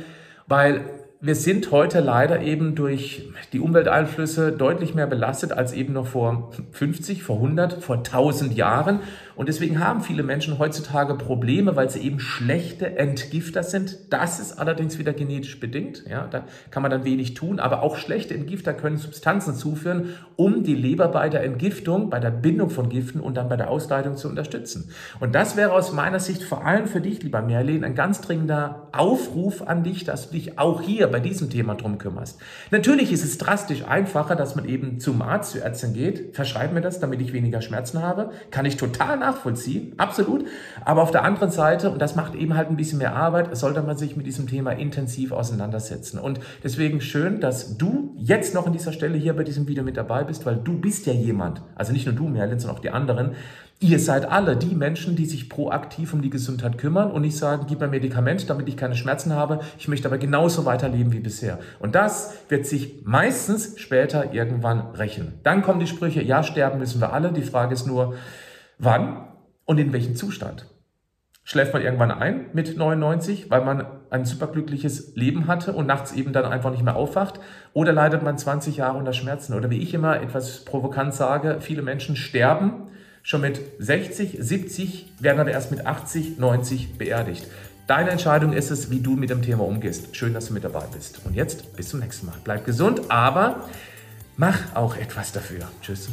weil 0.46 0.80
wir 1.24 1.36
sind 1.36 1.70
heute 1.70 2.00
leider 2.00 2.40
eben 2.40 2.74
durch 2.74 3.30
die 3.52 3.60
Umwelteinflüsse 3.60 4.50
deutlich 4.50 4.96
mehr 4.96 5.06
belastet 5.06 5.52
als 5.52 5.72
eben 5.72 5.92
noch 5.92 6.08
vor 6.08 6.50
50, 6.72 7.22
vor 7.22 7.36
100, 7.36 7.74
vor 7.74 7.98
1000 7.98 8.56
Jahren. 8.56 8.98
Und 9.36 9.48
deswegen 9.48 9.80
haben 9.80 10.02
viele 10.02 10.22
Menschen 10.22 10.58
heutzutage 10.58 11.14
Probleme, 11.14 11.76
weil 11.76 11.90
sie 11.90 12.00
eben 12.00 12.20
schlechte 12.20 12.98
Entgifter 12.98 13.62
sind. 13.62 13.98
Das 14.10 14.40
ist 14.40 14.58
allerdings 14.58 14.98
wieder 14.98 15.12
genetisch 15.12 15.58
bedingt. 15.60 16.04
Ja, 16.08 16.26
da 16.30 16.44
kann 16.70 16.82
man 16.82 16.90
dann 16.90 17.04
wenig 17.04 17.34
tun. 17.34 17.60
Aber 17.60 17.82
auch 17.82 17.96
schlechte 17.96 18.34
Entgifter 18.34 18.74
können 18.74 18.96
Substanzen 18.96 19.54
zuführen, 19.54 20.14
um 20.36 20.62
die 20.64 20.74
Leber 20.74 21.08
bei 21.08 21.28
der 21.28 21.44
Entgiftung, 21.44 22.10
bei 22.10 22.20
der 22.20 22.30
Bindung 22.30 22.70
von 22.70 22.88
Giften 22.88 23.20
und 23.20 23.36
dann 23.36 23.48
bei 23.48 23.56
der 23.56 23.70
Ausleitung 23.70 24.16
zu 24.16 24.28
unterstützen. 24.28 24.90
Und 25.20 25.34
das 25.34 25.56
wäre 25.56 25.72
aus 25.72 25.92
meiner 25.92 26.20
Sicht 26.20 26.42
vor 26.42 26.66
allem 26.66 26.86
für 26.86 27.00
dich, 27.00 27.22
lieber 27.22 27.42
Merlin, 27.42 27.84
ein 27.84 27.94
ganz 27.94 28.20
dringender 28.20 28.88
Aufruf 28.92 29.62
an 29.62 29.82
dich, 29.82 30.04
dass 30.04 30.28
du 30.28 30.34
dich 30.34 30.58
auch 30.58 30.82
hier 30.82 31.06
bei 31.06 31.20
diesem 31.20 31.50
Thema 31.50 31.74
drum 31.74 31.98
kümmerst. 31.98 32.40
Natürlich 32.70 33.12
ist 33.12 33.24
es 33.24 33.38
drastisch 33.38 33.84
einfacher, 33.84 34.36
dass 34.36 34.56
man 34.56 34.66
eben 34.66 35.00
zum 35.00 35.22
Arzt, 35.22 35.52
zur 35.52 35.62
Ärztin 35.62 35.92
geht. 35.94 36.34
Verschreib 36.34 36.72
mir 36.72 36.80
das, 36.80 37.00
damit 37.00 37.20
ich 37.20 37.32
weniger 37.32 37.62
Schmerzen 37.62 38.02
habe. 38.02 38.30
Kann 38.50 38.64
ich 38.64 38.76
total 38.76 39.18
nachvollziehen 39.18 39.31
nachvollziehen, 39.32 39.94
absolut. 39.96 40.44
Aber 40.84 41.02
auf 41.02 41.10
der 41.10 41.24
anderen 41.24 41.50
Seite, 41.50 41.90
und 41.90 42.00
das 42.00 42.16
macht 42.16 42.34
eben 42.34 42.54
halt 42.56 42.70
ein 42.70 42.76
bisschen 42.76 42.98
mehr 42.98 43.14
Arbeit, 43.16 43.56
sollte 43.56 43.82
man 43.82 43.96
sich 43.96 44.16
mit 44.16 44.26
diesem 44.26 44.46
Thema 44.46 44.72
intensiv 44.72 45.32
auseinandersetzen. 45.32 46.18
Und 46.18 46.40
deswegen 46.62 47.00
schön, 47.00 47.40
dass 47.40 47.76
du 47.76 48.14
jetzt 48.16 48.54
noch 48.54 48.66
an 48.66 48.72
dieser 48.72 48.92
Stelle 48.92 49.18
hier 49.18 49.34
bei 49.34 49.44
diesem 49.44 49.66
Video 49.68 49.84
mit 49.84 49.96
dabei 49.96 50.24
bist, 50.24 50.46
weil 50.46 50.56
du 50.56 50.78
bist 50.78 51.06
ja 51.06 51.12
jemand, 51.12 51.62
also 51.74 51.92
nicht 51.92 52.06
nur 52.06 52.14
du, 52.14 52.28
Merlin, 52.28 52.58
sondern 52.58 52.76
auch 52.76 52.82
die 52.82 52.90
anderen, 52.90 53.32
Ihr 53.82 53.98
seid 53.98 54.30
alle 54.30 54.56
die 54.56 54.76
Menschen, 54.76 55.16
die 55.16 55.26
sich 55.26 55.48
proaktiv 55.48 56.14
um 56.14 56.22
die 56.22 56.30
Gesundheit 56.30 56.78
kümmern 56.78 57.10
und 57.10 57.22
nicht 57.22 57.36
sagen, 57.36 57.64
gib 57.68 57.80
mir 57.80 57.88
Medikament, 57.88 58.48
damit 58.48 58.68
ich 58.68 58.76
keine 58.76 58.94
Schmerzen 58.94 59.34
habe. 59.34 59.58
Ich 59.76 59.88
möchte 59.88 60.06
aber 60.06 60.18
genauso 60.18 60.64
weiterleben 60.64 61.12
wie 61.12 61.18
bisher. 61.18 61.58
Und 61.80 61.96
das 61.96 62.32
wird 62.48 62.64
sich 62.64 63.00
meistens 63.02 63.80
später 63.80 64.32
irgendwann 64.32 64.92
rächen. 64.94 65.34
Dann 65.42 65.62
kommen 65.62 65.80
die 65.80 65.88
Sprüche, 65.88 66.22
ja, 66.22 66.44
sterben 66.44 66.78
müssen 66.78 67.00
wir 67.00 67.12
alle. 67.12 67.32
Die 67.32 67.42
Frage 67.42 67.74
ist 67.74 67.88
nur, 67.88 68.14
wann 68.78 69.28
und 69.64 69.78
in 69.78 69.92
welchem 69.92 70.16
Zustand. 70.16 70.66
Schläft 71.44 71.72
man 71.72 71.82
irgendwann 71.82 72.12
ein 72.12 72.46
mit 72.52 72.76
99, 72.76 73.50
weil 73.50 73.64
man 73.64 73.84
ein 74.10 74.24
superglückliches 74.24 75.16
Leben 75.16 75.48
hatte 75.48 75.72
und 75.72 75.86
nachts 75.86 76.12
eben 76.12 76.32
dann 76.32 76.44
einfach 76.44 76.70
nicht 76.70 76.84
mehr 76.84 76.94
aufwacht? 76.94 77.40
Oder 77.72 77.92
leidet 77.92 78.22
man 78.22 78.38
20 78.38 78.76
Jahre 78.76 78.98
unter 78.98 79.12
Schmerzen? 79.12 79.54
Oder 79.54 79.68
wie 79.68 79.82
ich 79.82 79.92
immer 79.92 80.20
etwas 80.20 80.64
provokant 80.64 81.14
sage, 81.14 81.58
viele 81.60 81.82
Menschen 81.82 82.14
sterben 82.14 82.88
schon 83.22 83.40
mit 83.40 83.60
60, 83.78 84.36
70, 84.38 85.12
werden 85.20 85.40
aber 85.40 85.50
erst 85.50 85.70
mit 85.70 85.86
80, 85.86 86.38
90 86.38 86.98
beerdigt. 86.98 87.46
Deine 87.86 88.10
Entscheidung 88.10 88.52
ist 88.52 88.70
es, 88.70 88.90
wie 88.90 89.00
du 89.00 89.16
mit 89.16 89.30
dem 89.30 89.42
Thema 89.42 89.64
umgehst. 89.64 90.16
Schön, 90.16 90.34
dass 90.34 90.46
du 90.46 90.54
mit 90.54 90.64
dabei 90.64 90.84
bist. 90.92 91.20
Und 91.24 91.34
jetzt 91.34 91.76
bis 91.76 91.88
zum 91.88 92.00
nächsten 92.00 92.26
Mal. 92.26 92.36
Bleib 92.44 92.64
gesund, 92.64 93.02
aber 93.10 93.64
mach 94.36 94.76
auch 94.76 94.96
etwas 94.96 95.32
dafür. 95.32 95.68
Tschüss. 95.80 96.08